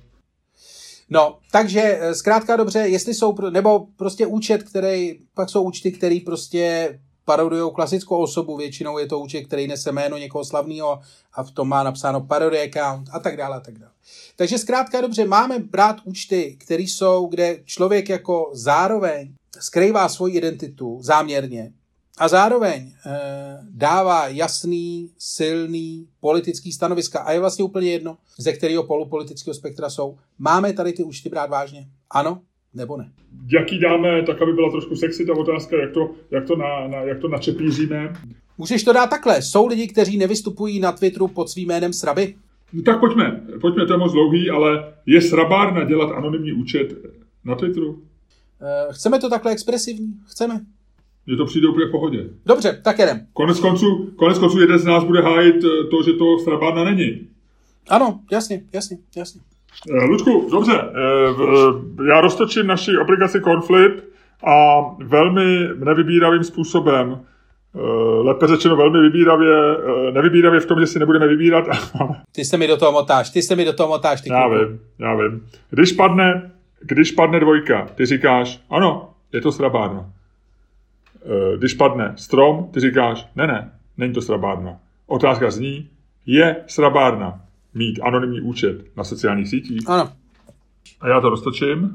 [1.10, 6.98] No, takže zkrátka dobře, jestli jsou, nebo prostě účet, který, pak jsou účty, který prostě
[7.30, 11.00] parodují klasickou osobu, většinou je to účet, který nese jméno někoho slavného
[11.32, 13.92] a v tom má napsáno parody account a tak dále a tak dále.
[14.36, 20.98] Takže zkrátka dobře, máme brát účty, které jsou, kde člověk jako zároveň skrývá svoji identitu
[21.02, 21.72] záměrně
[22.18, 22.92] a zároveň e,
[23.70, 29.90] dává jasný, silný politický stanoviska a je vlastně úplně jedno, ze kterého polu politického spektra
[29.90, 30.18] jsou.
[30.38, 31.88] Máme tady ty účty brát vážně?
[32.10, 32.42] Ano
[32.74, 33.10] nebo ne?
[33.52, 36.96] Jaký dáme, tak aby byla trošku sexy ta otázka, jak to, jak to, na, na,
[36.98, 38.12] jak to načepíříme?
[38.58, 39.42] Můžeš to dát takhle.
[39.42, 42.34] Jsou lidi, kteří nevystupují na Twitteru pod svým jménem Sraby?
[42.72, 46.94] No, tak pojďme, pojďme, to je moc dlouhý, ale je srabárna dělat anonymní účet
[47.44, 48.02] na Twitteru?
[48.62, 50.14] Eh, chceme to takhle expresivní?
[50.26, 50.60] Chceme.
[51.26, 52.30] Mně to přijde úplně v pohodě.
[52.46, 53.26] Dobře, tak jedem.
[53.32, 57.28] Konec konců, konec konců jeden z nás bude hájit eh, to, že to srabárna není.
[57.88, 59.40] Ano, jasně, jasně, jasně.
[59.90, 60.82] Eh, Ludku, dobře,
[62.08, 64.04] já roztočím naši aplikaci Conflip
[64.46, 67.20] a velmi nevybíravým způsobem
[68.22, 69.56] lépe řečeno velmi vybíravě,
[70.10, 71.64] nevybíravě v tom, že si nebudeme vybírat.
[72.32, 74.20] ty se mi do toho motáš, ty se mi do toho motáš.
[74.20, 74.64] Ty já klubu.
[74.64, 75.46] vím, já vím.
[75.70, 76.50] Když padne,
[76.80, 80.10] když padne dvojka, ty říkáš, ano, je to srabárna.
[81.58, 84.76] Když padne strom, ty říkáš, ne, ne, není to srabárna.
[85.06, 85.88] Otázka zní,
[86.26, 87.40] je srabárna
[87.74, 89.88] mít anonymní účet na sociálních sítích?
[89.88, 90.12] Ano.
[91.00, 91.90] A já to roztočím.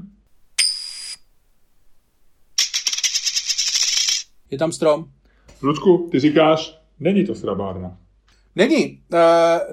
[4.51, 5.05] Je tam strom.
[5.61, 7.97] Ludku, ty říkáš, není to srabárna.
[8.55, 8.99] Není.
[9.13, 9.19] Uh,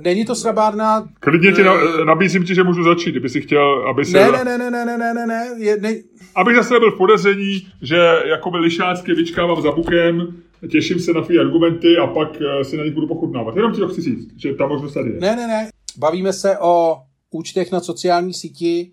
[0.02, 1.08] není to srabárna.
[1.20, 4.18] Klidně ti uh, nabízím ti, že můžu začít, kdyby si chtěl, aby se...
[4.18, 5.94] Ne, ne, ne, ne, ne, ne, ne, ne, je, ne.
[6.34, 11.38] Abych zase byl v podezření, že jakoby lišácky vyčkávám za bukem, těším se na tvý
[11.38, 12.28] argumenty a pak
[12.62, 13.56] si na nich budu pochutnávat.
[13.56, 15.20] Jenom ti to chci říct, že ta možnost tady je.
[15.20, 15.68] Ne, ne, ne.
[15.96, 18.92] Bavíme se o účtech na sociální síti,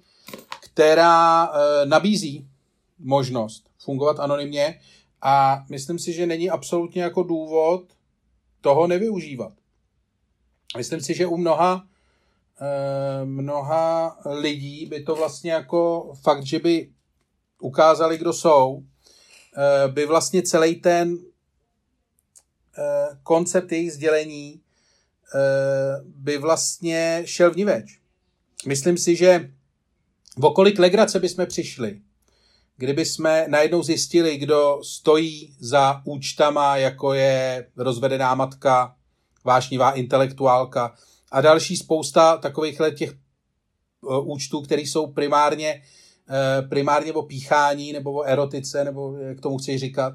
[0.60, 2.48] která uh, nabízí
[3.00, 4.80] možnost fungovat anonymně
[5.22, 7.84] a myslím si, že není absolutně jako důvod
[8.62, 9.54] toho nevyužívat.
[10.78, 11.88] Myslím si, že u mnoha,
[12.62, 16.90] eh, mnoha lidí by to vlastně jako fakt, že by
[17.62, 18.84] ukázali, kdo jsou,
[19.58, 21.18] eh, by vlastně celý ten
[22.78, 24.62] eh, koncept jejich sdělení
[26.04, 28.00] by vlastně šel vníveč.
[28.68, 29.52] Myslím si, že
[30.38, 32.02] v okolik legrace bychom přišli,
[32.78, 38.96] kdyby jsme najednou zjistili, kdo stojí za účtama, jako je rozvedená matka,
[39.46, 40.96] vášnivá intelektuálka
[41.32, 43.14] a další spousta takových těch
[44.02, 45.82] uh, účtů, které jsou primárně,
[46.30, 50.14] uh, primárně o píchání nebo o erotice, nebo jak tomu chci říkat.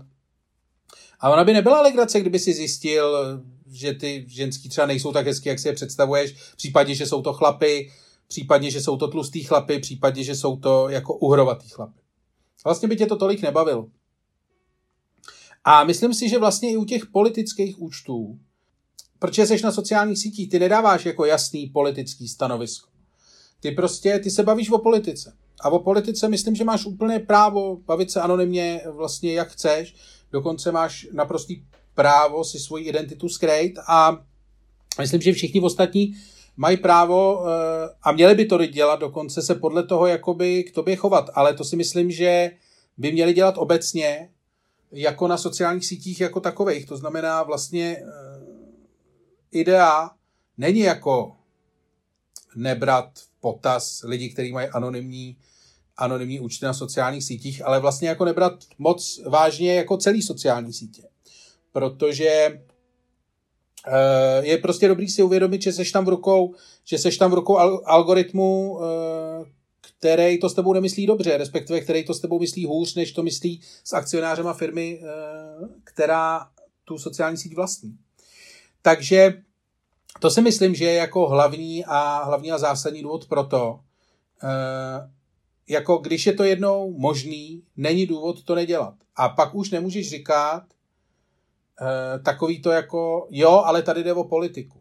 [1.21, 3.41] A ona by nebyla legrace, kdyby si zjistil,
[3.75, 7.33] že ty ženský třeba nejsou tak hezky, jak si je představuješ, případně, že jsou to
[7.33, 7.91] chlapy,
[8.29, 12.01] případně, že jsou to tlustý chlapy, případně, že jsou to jako uhrovatý chlapy.
[12.65, 13.91] Vlastně by tě to tolik nebavil.
[15.65, 18.39] A myslím si, že vlastně i u těch politických účtů,
[19.19, 22.89] protože jsi na sociálních sítích, ty nedáváš jako jasný politický stanovisko.
[23.61, 25.37] Ty prostě, ty se bavíš o politice.
[25.61, 29.95] A o politice myslím, že máš úplné právo bavit se anonymně vlastně jak chceš.
[30.33, 31.65] Dokonce máš naprostý
[31.95, 34.25] právo si svoji identitu skrýt a
[35.01, 36.15] myslím, že všichni ostatní
[36.57, 37.51] mají právo eh,
[38.03, 41.65] a měli by to dělat dokonce se podle toho jakoby k tobě chovat, ale to
[41.65, 42.51] si myslím, že
[42.97, 44.31] by měli dělat obecně
[44.93, 46.87] jako na sociálních sítích jako takových.
[46.87, 48.05] To znamená vlastně eh,
[49.53, 50.11] idea
[50.59, 51.37] není jako
[52.57, 55.37] nebrat potaz lidi, kteří mají anonymní,
[55.97, 61.03] anonymní účty na sociálních sítích, ale vlastně jako nebrat moc vážně jako celý sociální sítě.
[61.75, 62.61] Protože
[63.87, 66.55] Eh, je prostě dobrý si uvědomit, že seš tam v rukou,
[66.85, 69.45] že seš tam v rukou algoritmu, eh,
[69.81, 73.23] který to s tebou nemyslí dobře, respektive který to s tebou myslí hůř, než to
[73.23, 75.09] myslí s akcionářema firmy, eh,
[75.85, 76.41] která
[76.85, 77.97] tu sociální síť vlastní.
[78.83, 79.33] Takže
[80.21, 83.81] to si myslím, že je jako hlavní a hlavní a zásadní důvod pro to,
[85.69, 88.95] jako když je to jednou možný, není důvod to nedělat.
[89.17, 90.65] A pak už nemůžeš říkat,
[92.25, 94.79] takový to jako, jo, ale tady jde o politiku.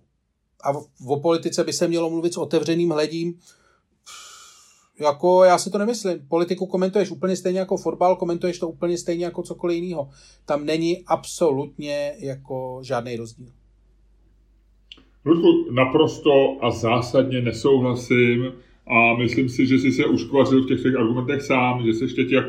[0.63, 0.71] A
[1.07, 3.39] o, politice by se mělo mluvit s otevřeným hledím.
[4.99, 6.27] Jako já si to nemyslím.
[6.27, 10.09] Politiku komentuješ úplně stejně jako fotbal, komentuješ to úplně stejně jako cokoliv jiného.
[10.45, 13.51] Tam není absolutně jako žádný rozdíl.
[15.25, 18.53] Ludku, naprosto a zásadně nesouhlasím
[18.87, 22.45] a myslím si, že jsi se uškvařil v těch argumentech sám, že jsi teď jak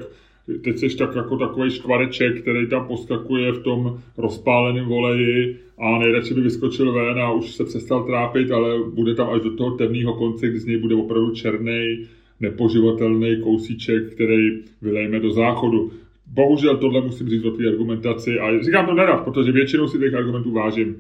[0.65, 6.35] teď jsi tak jako takový škvareček, který tam poskakuje v tom rozpáleném voleji a nejradši
[6.35, 10.15] by vyskočil ven a už se přestal trápit, ale bude tam až do toho temného
[10.15, 12.07] konce, kdy z něj bude opravdu černý,
[12.41, 15.93] nepoživatelný kousíček, který vylejme do záchodu.
[16.27, 20.15] bohužel tohle musím říct o té argumentaci a říkám to nerad, protože většinou si těch
[20.15, 20.97] argumentů vážím.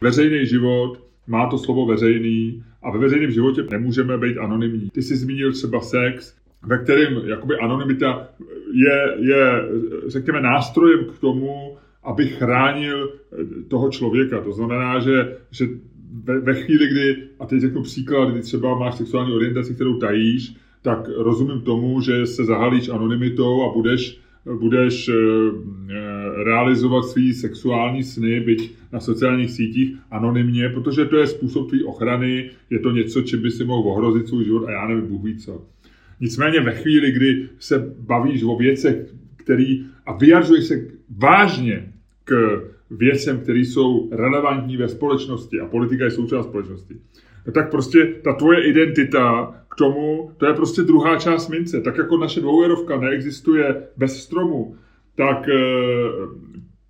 [0.00, 4.90] Veřejný život má to slovo veřejný a ve veřejném životě nemůžeme být anonymní.
[4.90, 6.36] Ty jsi zmínil třeba sex,
[6.66, 8.28] ve kterém jakoby anonymita
[8.72, 9.62] je, je,
[10.06, 13.12] řekněme, nástrojem k tomu, aby chránil
[13.68, 14.40] toho člověka.
[14.40, 15.66] To znamená, že, že
[16.24, 20.54] ve, ve chvíli, kdy, a teď řeknu příklad, kdy třeba máš sexuální orientaci, kterou tajíš,
[20.82, 24.20] tak rozumím tomu, že se zahalíš anonymitou a budeš,
[24.58, 31.26] budeš eh, eh, realizovat svý sexuální sny, byť na sociálních sítích, anonymně, protože to je
[31.26, 34.88] způsob tvý ochrany, je to něco, čím by si mohl ohrozit svůj život a já
[34.88, 35.73] nevím, Bůh ví co.
[36.20, 38.96] Nicméně ve chvíli, kdy se bavíš o věcech,
[39.36, 40.86] který a vyjadřuješ se
[41.18, 41.92] vážně
[42.24, 46.94] k věcem, které jsou relevantní ve společnosti a politika je součást společnosti,
[47.46, 51.80] no tak prostě ta tvoje identita k tomu, to je prostě druhá část mince.
[51.80, 54.76] Tak jako naše dvoujerovka neexistuje bez stromu,
[55.16, 55.52] tak e,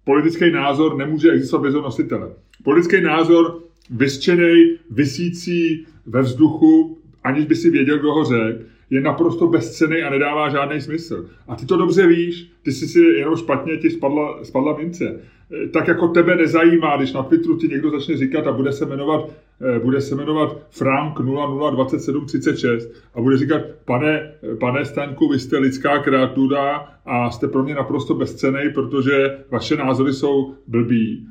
[0.05, 2.31] politický názor nemůže existovat bez nositele.
[2.64, 8.64] Politický názor vyřčený, vysící ve vzduchu, aniž by si věděl, kdo ho řekl,
[8.95, 11.26] je naprosto bezcený a nedává žádný smysl.
[11.49, 15.20] A ty to dobře víš, ty jsi si jenom špatně ti spadla, spadla mince.
[15.64, 18.86] Eh, tak jako tebe nezajímá, když na Twitteru ti někdo začne říkat a bude se
[18.86, 19.30] jmenovat,
[19.61, 25.99] eh, bude se jmenovat Frank 002736 a bude říkat, pane, pane Staňku, vy jste lidská
[25.99, 31.26] kreatura a jste pro mě naprosto bezcený, protože vaše názory jsou blbý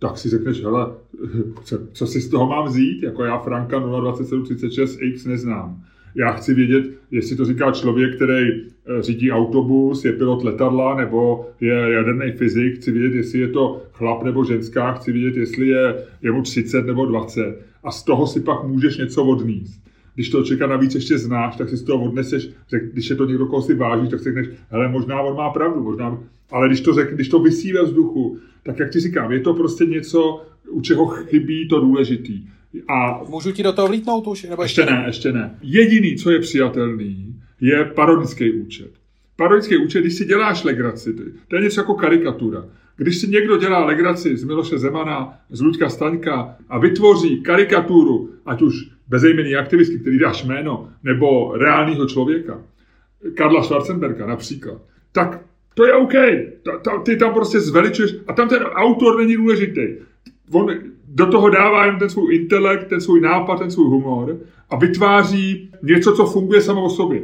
[0.00, 0.86] tak si řekneš, hele,
[1.64, 3.02] co, co si z toho mám vzít?
[3.02, 5.84] Jako já Franka 02736X neznám.
[6.14, 11.46] Já chci vědět, jestli to říká člověk, který eh, řídí autobus, je pilot letadla nebo
[11.60, 12.76] je jaderný fyzik.
[12.76, 14.92] Chci vědět, jestli je to chlap nebo ženská.
[14.92, 17.60] Chci vědět, jestli je, je mu 30 nebo 20.
[17.84, 19.90] A z toho si pak můžeš něco odníst.
[20.14, 23.26] Když to člověka navíc ještě znáš, tak si z toho odneseš, řek, když je to
[23.26, 26.18] někdo, koho si vážíš, tak si řekneš, hele, možná on má pravdu, možná,
[26.50, 29.54] ale když to, řek, když to vysí ve vzduchu, tak jak ti říkám, je to
[29.54, 32.42] prostě něco, u čeho chybí to důležitý.
[32.88, 34.42] A Můžu ti do toho vlítnout už?
[34.42, 35.58] Nebo ještě, ještě ne, ještě ne.
[35.62, 38.90] Jediný, co je přijatelný, je parodický účet.
[39.36, 41.14] Parodický účet, když si děláš legraci,
[41.48, 42.64] to je něco jako karikatura.
[42.96, 48.62] Když si někdo dělá legraci z Miloše Zemana, z Luďka Staňka a vytvoří karikaturu, ať
[48.62, 48.74] už
[49.08, 52.62] bezejmený aktivistky, který dáš jméno, nebo reálného člověka,
[53.34, 55.40] Karla Schwarzenberga například, tak
[55.74, 56.12] to je OK.
[56.62, 59.86] Ta, ta, ty tam prostě zveličuješ a tam ten autor není důležitý.
[60.52, 60.70] On
[61.14, 64.36] do toho dává jen ten svůj intelekt, ten svůj nápad, ten svůj humor
[64.70, 67.22] a vytváří něco, co funguje samo o sobě.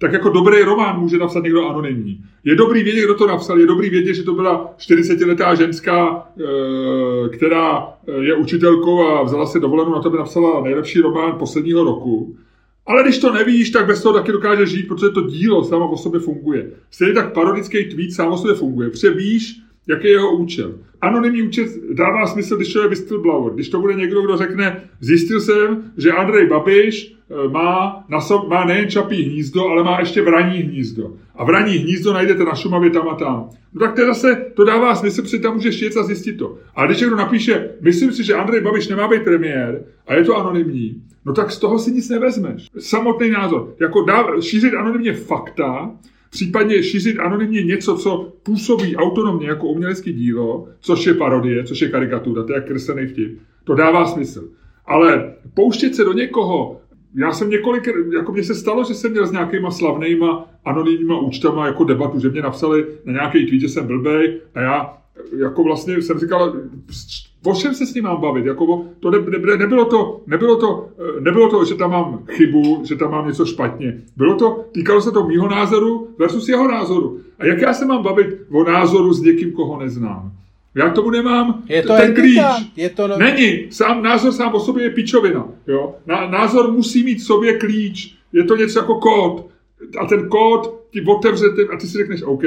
[0.00, 2.24] Tak jako dobrý román může napsat někdo anonymní.
[2.44, 7.28] Je dobrý vědět, kdo to napsal, je dobrý vědět, že to byla 40-letá ženská, eh,
[7.28, 11.84] která eh, je učitelkou a vzala si dovolenou na to, aby napsala nejlepší román posledního
[11.84, 12.36] roku.
[12.86, 15.96] Ale když to nevíš, tak bez toho taky dokáže žít, protože to dílo samo o
[15.96, 16.70] sobě funguje.
[16.90, 20.74] Stejně tak parodický tweet sám o sobě funguje, protože víš, jaký je jeho účel.
[21.00, 23.52] Anonymní účet dává smysl, když to je whistleblower.
[23.54, 28.18] Když to bude někdo, kdo řekne, zjistil jsem, že Andrej Babiš eh, má, na
[28.48, 31.12] má nejen čapí hnízdo, ale má ještě vraní hnízdo.
[31.34, 33.48] A vraní hnízdo najdete na Šumavě tam a tam.
[33.74, 36.58] No tak to zase, to dává smysl, protože tam můžeš jet a zjistit to.
[36.74, 40.36] A když někdo napíše, myslím si, že Andrej Babiš nemá být premiér a je to
[40.36, 42.66] anonymní, no tak z toho si nic nevezmeš.
[42.78, 43.74] Samotný názor.
[43.80, 45.90] Jako dá, šířit anonymně fakta,
[46.30, 51.88] Případně šířit anonymně něco, co působí autonomně jako umělecké dílo, což je parodie, což je
[51.88, 53.38] karikatura, to je kreslený vtip.
[53.64, 54.48] To dává smysl.
[54.86, 56.80] Ale pouštět se do někoho,
[57.14, 61.66] já jsem několik, jako mně se stalo, že jsem měl s nějakýma slavnýma anonymníma účtama
[61.66, 64.98] jako debatu, že mě napsali na nějaký tweet, že jsem blbej a já
[65.38, 66.56] jako vlastně jsem říkal,
[67.44, 68.46] o čem se s ním mám bavit?
[68.46, 72.82] Jako, to ne, ne, nebylo, to, nebylo, to, eh, nebylo to, že tam mám chybu,
[72.88, 74.02] že tam mám něco špatně.
[74.16, 77.20] Bylo to, týkalo se to mýho názoru versus jeho názoru.
[77.38, 80.32] A jak já se mám bavit o názoru s někým, koho neznám?
[80.74, 82.40] Já k tomu nemám je to ten klíč.
[82.76, 83.18] Je to no...
[83.18, 83.66] Není.
[83.70, 85.48] Sám, názor sám o sobě je pičovina.
[85.66, 85.94] Jo?
[86.06, 88.14] Názor musí mít v sobě klíč.
[88.32, 89.46] Je to něco jako kód.
[90.00, 92.42] A ten kód ti otevře ten, a ty si řekneš, OK,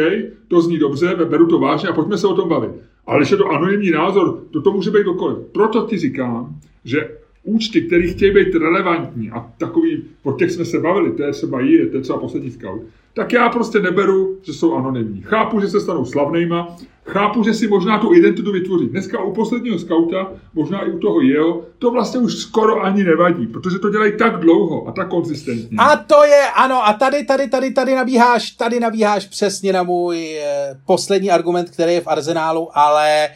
[0.47, 2.71] to zní dobře, beru to vážně a pojďme se o tom bavit.
[3.07, 5.37] Ale když je to anonymní názor, to, to může být dokoliv.
[5.51, 7.09] Proto ti říkám, že
[7.43, 11.61] účty, které chtějí být relevantní a takový, o těch jsme se bavili, to je třeba
[11.61, 12.81] je, to je třeba poslední scout,
[13.13, 15.21] tak já prostě neberu, že jsou anonymní.
[15.21, 16.75] Chápu, že se stanou slavnejma,
[17.05, 18.89] chápu, že si možná tu identitu vytvoří.
[18.89, 23.47] Dneska u posledního skauta, možná i u toho jeho, to vlastně už skoro ani nevadí,
[23.47, 25.77] protože to dělají tak dlouho a tak konzistentně.
[25.79, 30.37] A to je, ano, a tady, tady, tady, tady nabíháš, tady nabíháš přesně na můj
[30.37, 33.29] eh, poslední argument, který je v arzenálu, ale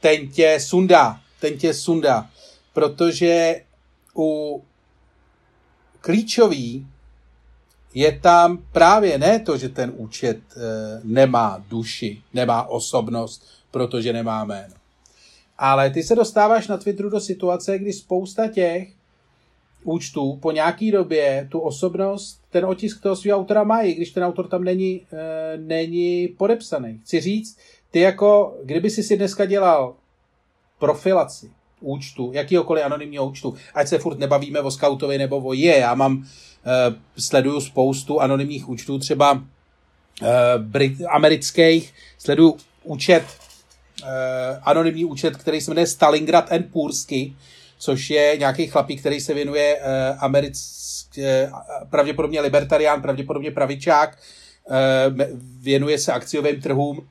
[0.00, 2.26] ten tě sundá, ten tě sundá,
[2.74, 3.54] protože
[4.16, 4.62] u
[6.00, 6.86] klíčový
[7.96, 10.60] je tam právě ne to, že ten účet e,
[11.04, 14.74] nemá duši, nemá osobnost, protože nemá jméno.
[15.58, 18.88] Ale ty se dostáváš na Twitteru do situace, kdy spousta těch
[19.84, 24.48] účtů po nějaký době tu osobnost, ten otisk toho svého autora i když ten autor
[24.48, 27.00] tam není, e, není podepsaný.
[27.04, 27.58] Chci říct,
[27.90, 29.94] ty jako, kdyby si si dneska dělal
[30.78, 31.50] profilaci
[31.80, 36.24] účtu, jakýhokoliv anonymního účtu, ať se furt nebavíme o skautovi nebo o je, já mám,
[36.24, 39.42] e, sleduju spoustu anonymních účtů, třeba
[40.22, 43.24] e, brit, amerických, sleduju účet,
[44.04, 47.34] e, anonymní účet, který se jmenuje Stalingrad and Pursky,
[47.78, 51.50] což je nějaký chlapík, který se věnuje e, americké,
[51.90, 54.18] pravděpodobně libertarián, pravděpodobně pravičák,
[54.70, 55.14] e,
[55.60, 57.08] věnuje se akciovým trhům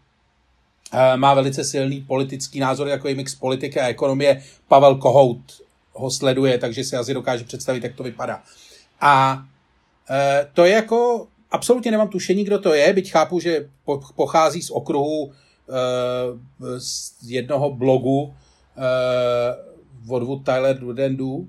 [1.16, 4.42] má velice silný politický názor, jako mix politiky a ekonomie.
[4.68, 5.62] Pavel Kohout
[5.94, 8.44] ho sleduje, takže si asi dokáže představit, jak to vypadá.
[9.02, 9.44] A
[10.10, 13.70] eh, to je jako, absolutně nemám tušení, kdo to je, byť chápu, že
[14.16, 18.34] pochází z okruhu eh, z jednoho blogu
[20.10, 21.48] od Tyler Dudendu,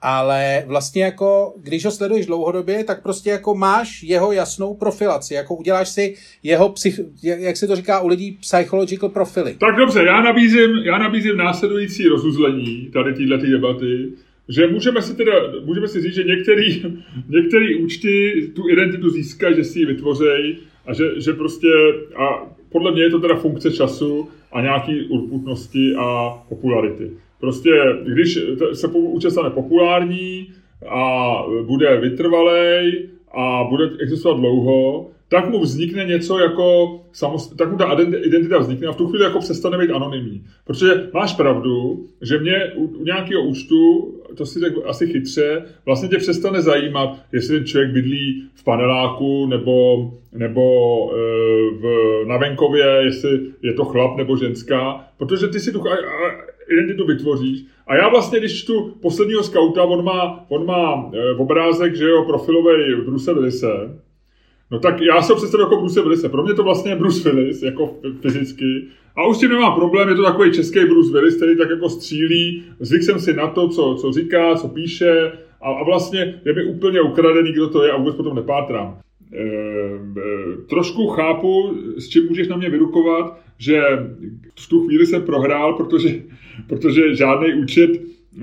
[0.00, 5.54] ale vlastně jako, když ho sleduješ dlouhodobě, tak prostě jako máš jeho jasnou profilaci, jako
[5.54, 9.56] uděláš si jeho, psych, jak se to říká u lidí, psychological profily.
[9.60, 14.12] Tak dobře, já nabízím, já nabízím následující rozuzlení tady této debaty,
[14.48, 15.32] že můžeme si teda,
[15.64, 16.82] můžeme si říct, že některý,
[17.28, 21.68] některý účty tu identitu získají, že si ji vytvořejí a že, že prostě,
[22.16, 27.10] a podle mě je to teda funkce času a nějaký urputnosti a popularity.
[27.40, 27.70] Prostě,
[28.04, 28.38] když
[28.72, 30.48] se účast stane populární
[30.88, 31.32] a
[31.66, 37.56] bude vytrvalej a bude existovat dlouho, tak mu vznikne něco jako, samost...
[37.56, 40.44] tak mu ta identita vznikne a v tu chvíli jako přestane být anonymní.
[40.64, 46.16] Protože máš pravdu, že mě u, nějakého účtu, to si řekl asi chytře, vlastně tě
[46.18, 50.64] přestane zajímat, jestli ten člověk bydlí v paneláku nebo, nebo
[51.12, 51.16] e,
[51.70, 55.80] v, na venkově, jestli je to chlap nebo ženská, protože ty si tu
[56.72, 57.64] identitu vytvoříš.
[57.86, 62.24] A já vlastně, když čtu posledního skauta, on má, on má e, obrázek, že jo,
[62.24, 63.98] profilový Bruce Willise,
[64.70, 66.28] No tak já se představil jako Bruce Willise.
[66.28, 68.84] Pro mě to vlastně je Bruce Willis, jako fyzicky.
[69.16, 71.88] A už s tím nemám problém, je to takový český Bruce Willis, který tak jako
[71.88, 72.64] střílí.
[72.80, 75.32] Zvyk jsem si na to, co, co říká, co píše.
[75.62, 78.98] A, a vlastně je mi úplně ukradený, kdo to je a vůbec potom nepátrám.
[79.32, 83.82] E, e, trošku chápu, s čím můžeš na mě vyrukovat, že
[84.60, 86.08] v tu chvíli jsem prohrál, protože,
[86.66, 87.90] protože žádný účet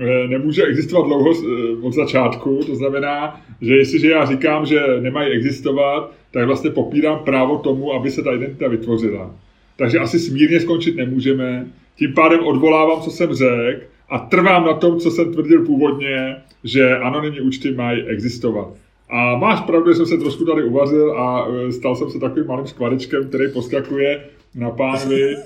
[0.00, 2.60] Eh, nemůže existovat dlouho eh, od začátku.
[2.66, 8.10] To znamená, že jestliže já říkám, že nemají existovat, tak vlastně popírám právo tomu, aby
[8.10, 9.34] se ta identita vytvořila.
[9.76, 11.66] Takže asi smírně skončit nemůžeme.
[11.96, 16.96] Tím pádem odvolávám, co jsem řekl a trvám na tom, co jsem tvrdil původně, že
[16.96, 18.68] anonymní účty mají existovat.
[19.10, 22.46] A máš pravdu, že jsem se trošku tady uvařil a eh, stal jsem se takovým
[22.46, 24.24] malým skvadečkem, který poskakuje
[24.56, 25.36] na pánvi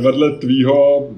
[0.00, 1.08] vedle tvýho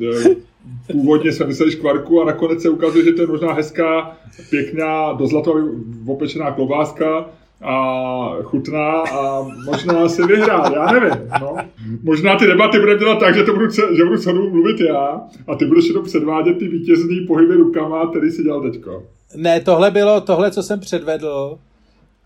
[0.93, 4.17] původně jsme mysleli škvarku a nakonec se ukazuje, že to je možná hezká,
[4.51, 5.65] pěkná, do zlatově
[6.07, 7.27] opečená klobáska
[7.63, 11.31] a chutná a možná si vyhrát, já nevím.
[11.41, 11.57] No.
[12.03, 15.55] Možná ty debaty budeme dělat tak, že, to budu, že budu s mluvit já a
[15.55, 19.03] ty budeš jenom předvádět ty vítězný pohyby rukama, který si dělal teďko.
[19.37, 21.59] Ne, tohle bylo tohle, co jsem předvedl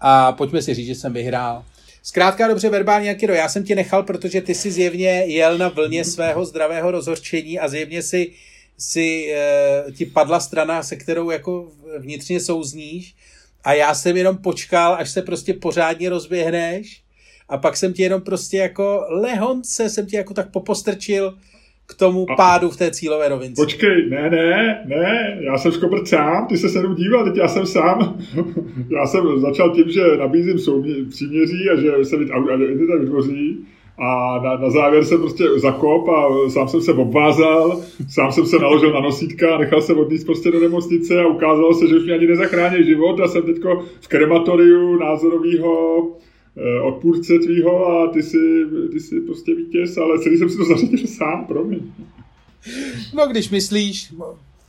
[0.00, 1.62] a pojďme si říct, že jsem vyhrál.
[2.02, 6.04] Zkrátka dobře verbální Akiro, já jsem ti nechal, protože ty si zjevně jel na vlně
[6.04, 8.32] svého zdravého rozhorčení a zjevně si,
[8.78, 13.14] si e, ti padla strana, se kterou jako vnitřně souzníš.
[13.64, 17.02] A já jsem jenom počkal, až se prostě pořádně rozběhneš.
[17.48, 21.38] A pak jsem ti jenom prostě jako lehonce jsem ti jako tak popostrčil
[21.90, 23.62] k tomu a, pádu v té cílové rovince.
[23.62, 27.48] Počkej, ne, ne, ne, já jsem škobrt sám, ty se se jenom díval, teď já
[27.48, 28.18] jsem sám.
[28.90, 33.66] já jsem začal tím, že nabízím soumě, příměří a že se identita vytvoří.
[34.02, 38.58] A na, na závěr jsem prostě zakop a sám jsem se obvázal, sám jsem se
[38.58, 42.14] naložil na nosítka, nechal se odníst prostě do nemocnice a ukázalo se, že už mě
[42.14, 46.02] ani nezachrání život a jsem teďko v krematoriu názorového
[46.82, 51.06] odpůrce tvýho a ty jsi, ty jsi prostě vítěz, ale celý jsem si to zařídil
[51.06, 51.80] sám, promiň.
[53.14, 54.12] No, když myslíš,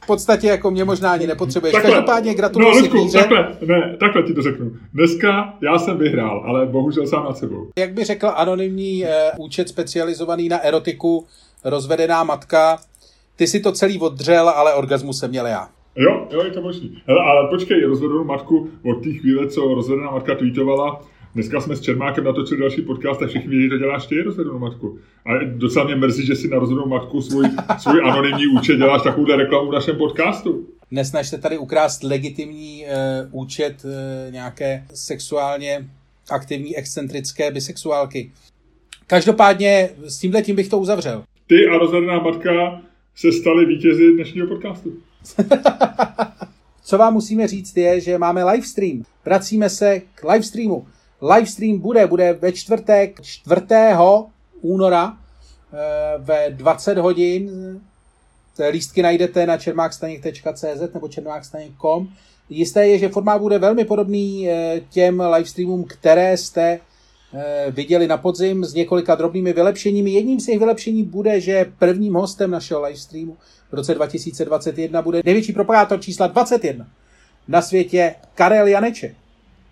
[0.03, 1.73] v podstatě jako mě možná ani nepotřebuješ.
[1.73, 4.71] Takhle, Každopádně gratuluji no, Ludku, si takhle, ne, takhle ti to řeknu.
[4.93, 7.67] Dneska já jsem vyhrál, ale bohužel sám nad sebou.
[7.77, 11.25] Jak by řekl anonymní e, účet specializovaný na erotiku,
[11.63, 12.79] rozvedená matka,
[13.36, 15.69] ty si to celý oddřel, ale orgasmus jsem měl já.
[15.95, 17.01] Jo, jo, je to možný.
[17.07, 21.01] Hele, ale počkej, rozvedenou matku od té chvíle, co rozvedená matka tweetovala,
[21.36, 24.59] Dneska jsme s Čermákem natočili další podcast a všichni vědí, že to děláš ty rozvedenou
[24.59, 24.99] matku.
[25.25, 27.45] A docela mě mrzí, že si na rozvedenou matku svůj,
[27.79, 30.67] svůj anonymní účet děláš takovouhle reklamu v našem podcastu.
[30.91, 35.89] Nesnaž se tady ukrást legitimní uh, účet uh, nějaké sexuálně
[36.32, 38.32] aktivní excentrické bisexuálky.
[39.07, 41.23] Každopádně s tímhle tím bych to uzavřel.
[41.47, 42.82] Ty a rozhledná matka
[43.15, 44.93] se stali vítězi dnešního podcastu.
[46.84, 49.03] Co vám musíme říct je, že máme livestream.
[49.25, 50.88] Vracíme se k livestreamu.
[51.22, 53.61] Livestream bude, bude ve čtvrtek 4.
[54.61, 55.17] února
[55.74, 55.78] eh,
[56.17, 57.51] ve 20 hodin.
[58.72, 62.07] Lístky najdete na čermákstaněk.cz nebo čermákstaněk.com.
[62.49, 66.80] Jisté je, že formát bude velmi podobný eh, těm livestreamům, které jste
[67.34, 70.11] eh, viděli na podzim s několika drobnými vylepšeními.
[70.11, 73.38] Jedním z těch vylepšení bude, že prvním hostem našeho livestreamu
[73.72, 76.88] v roce 2021 bude největší propagátor čísla 21
[77.47, 79.20] na světě Karel Janeček.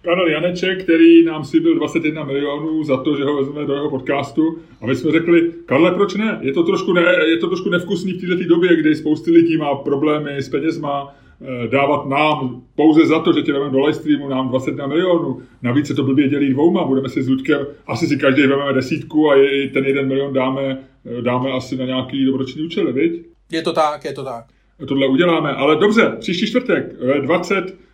[0.02, 4.58] Karel Janeček, který nám slíbil 21 milionů za to, že ho vezmeme do jeho podcastu.
[4.82, 6.40] A my jsme řekli, Karle, proč ne?
[6.42, 9.76] Je to trošku, ne, je to trošku nevkusný v této době, kdy spousty lidí má
[9.76, 14.30] problémy s penězma, eh, dávat nám pouze za to, že tě vezmeme do live streamu,
[14.30, 15.42] nám 21 milionů.
[15.62, 19.32] Navíc se to blbě dělí dvouma, budeme si s Ludkem, asi si každý vezmeme desítku
[19.32, 19.36] a
[19.74, 23.26] ten jeden milion dáme, eh, dáme asi na nějaký dobroční účel, viď?
[23.52, 24.46] Je to tak, je to tak.
[24.88, 26.96] Tohle uděláme, ale dobře, příští čtvrtek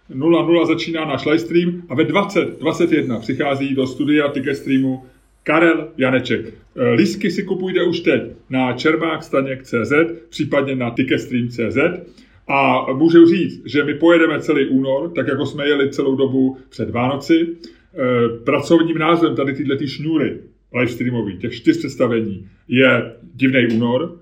[0.09, 5.03] ve 20.00 začíná náš livestream a ve 20.21 přichází do studia Ticketstreamu
[5.43, 6.53] Karel Janeček.
[6.75, 9.93] E, lístky si kupujte už teď na čermákstaněk.cz,
[10.29, 11.77] případně na ticketstream.cz
[12.47, 16.89] a můžu říct, že my pojedeme celý únor, tak jako jsme jeli celou dobu před
[16.89, 17.47] Vánoci.
[17.47, 17.47] E,
[18.43, 20.37] pracovním názvem tady tyhle ty šňůry
[20.73, 24.19] livestreamový, těch čtyř představení, je Divnej únor,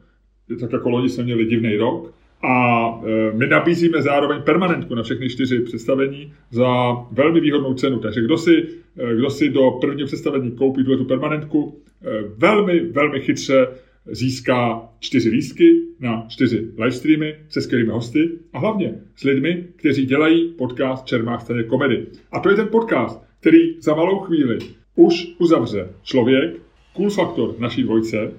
[0.60, 2.14] tak jako loni jsme měli divný rok.
[2.44, 8.00] A e, my nabízíme zároveň permanentku na všechny čtyři představení za velmi výhodnou cenu.
[8.00, 8.68] Takže kdo si,
[8.98, 13.68] e, kdo si do prvního představení koupí tuhle tu permanentku, e, velmi, velmi chytře
[14.12, 20.54] získá čtyři lístky na čtyři livestreamy se skvělými hosty a hlavně s lidmi, kteří dělají
[20.58, 22.06] podcast Čermák stejně komedy.
[22.32, 24.58] A to je ten podcast, který za malou chvíli
[24.96, 26.56] už uzavře člověk,
[26.94, 28.32] cool faktor naší dvojce,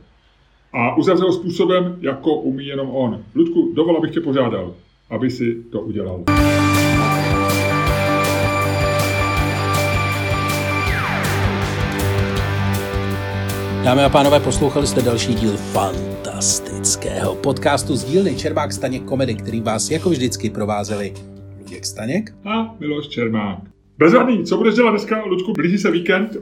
[0.75, 3.23] a uzavřel způsobem, jako umí jenom on.
[3.35, 4.75] Ludku, dovol, abych tě požádal,
[5.11, 6.25] aby si to udělal.
[13.85, 19.61] Dámy a pánové, poslouchali jste další díl fantastického podcastu z dílny Čermák Staněk komedy, který
[19.61, 21.15] vás jako vždycky provázeli
[21.59, 23.59] Luděk Staněk a Miloš Čermák.
[23.99, 25.53] Bezvadný, co budeš dělat dneska, Ludku?
[25.53, 26.37] Blíží se víkend,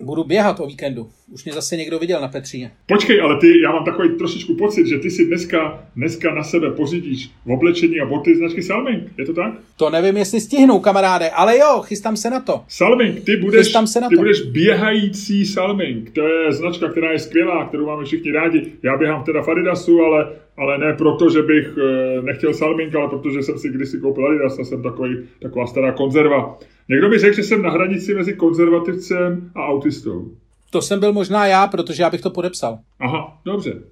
[0.00, 1.08] Budu běhat o víkendu.
[1.30, 2.70] Už mě zase někdo viděl na Petříně.
[2.86, 6.70] Počkej, ale ty, já mám takový trošičku pocit, že ty si dneska, dneska na sebe
[6.70, 9.02] pořídíš v oblečení a boty značky Salming.
[9.18, 9.52] Je to tak?
[9.76, 12.60] To nevím, jestli stihnu, kamaráde, ale jo, chystám se na to.
[12.68, 14.20] Salming, ty budeš, se na ty to.
[14.20, 16.10] budeš běhající Salming.
[16.10, 18.72] To je značka, která je skvělá, kterou máme všichni rádi.
[18.82, 23.08] Já běhám teda v Adidasu, ale, ale ne proto, že bych eh, nechtěl Salming, ale
[23.08, 26.58] protože jsem si kdysi koupil Adidas a jsem takový, taková stará konzerva.
[26.88, 30.30] Někdo by řekl, že jsem na hranici mezi konzervativcem a autistou.
[30.70, 32.78] To jsem byl možná já, protože já bych to podepsal.
[33.00, 33.82] Aha, dobře.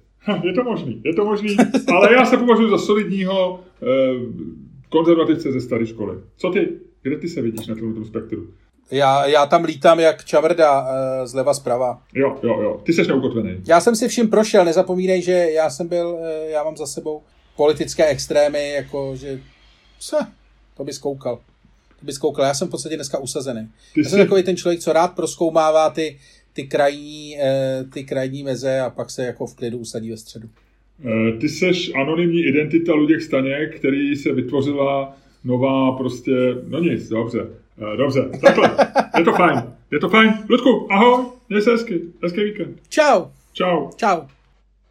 [0.43, 1.57] je to možný, je to možný,
[1.95, 3.87] ale já se považuji za solidního eh,
[4.89, 6.17] konzervativce ze staré školy.
[6.37, 6.69] Co ty?
[7.01, 8.47] Kde ty se vidíš na tomto spektru?
[8.91, 10.87] Já, já tam lítám jak čavrda uh,
[11.25, 12.01] zleva zprava.
[12.13, 12.81] Jo, jo, jo.
[12.83, 13.61] Ty jsi neukotvený.
[13.67, 17.21] Já jsem si vším prošel, nezapomínej, že já jsem byl, uh, já mám za sebou
[17.55, 19.39] politické extrémy, jako že
[19.99, 20.17] se,
[20.77, 21.39] to bys koukal
[22.01, 22.45] bys koukal.
[22.45, 23.69] Já jsem v podstatě dneska usazený.
[23.93, 24.25] Ty já jsem jsi...
[24.25, 26.17] takový ten člověk, co rád proskoumává ty,
[26.57, 30.49] ty, krajní, eh, ty krajní meze a pak se jako v klidu usadí ve středu.
[31.05, 36.31] Eh, ty seš anonymní identita Luděk Staněk, který se vytvořila nová prostě,
[36.67, 37.47] no nic, dobře,
[37.93, 38.75] eh, dobře, takhle,
[39.17, 40.33] je to fajn, je to fajn.
[40.49, 42.77] Ludku, ahoj, měj se hezky, hezký víkend.
[42.89, 43.25] Čau.
[43.53, 43.89] Čau.
[43.95, 44.36] Čau.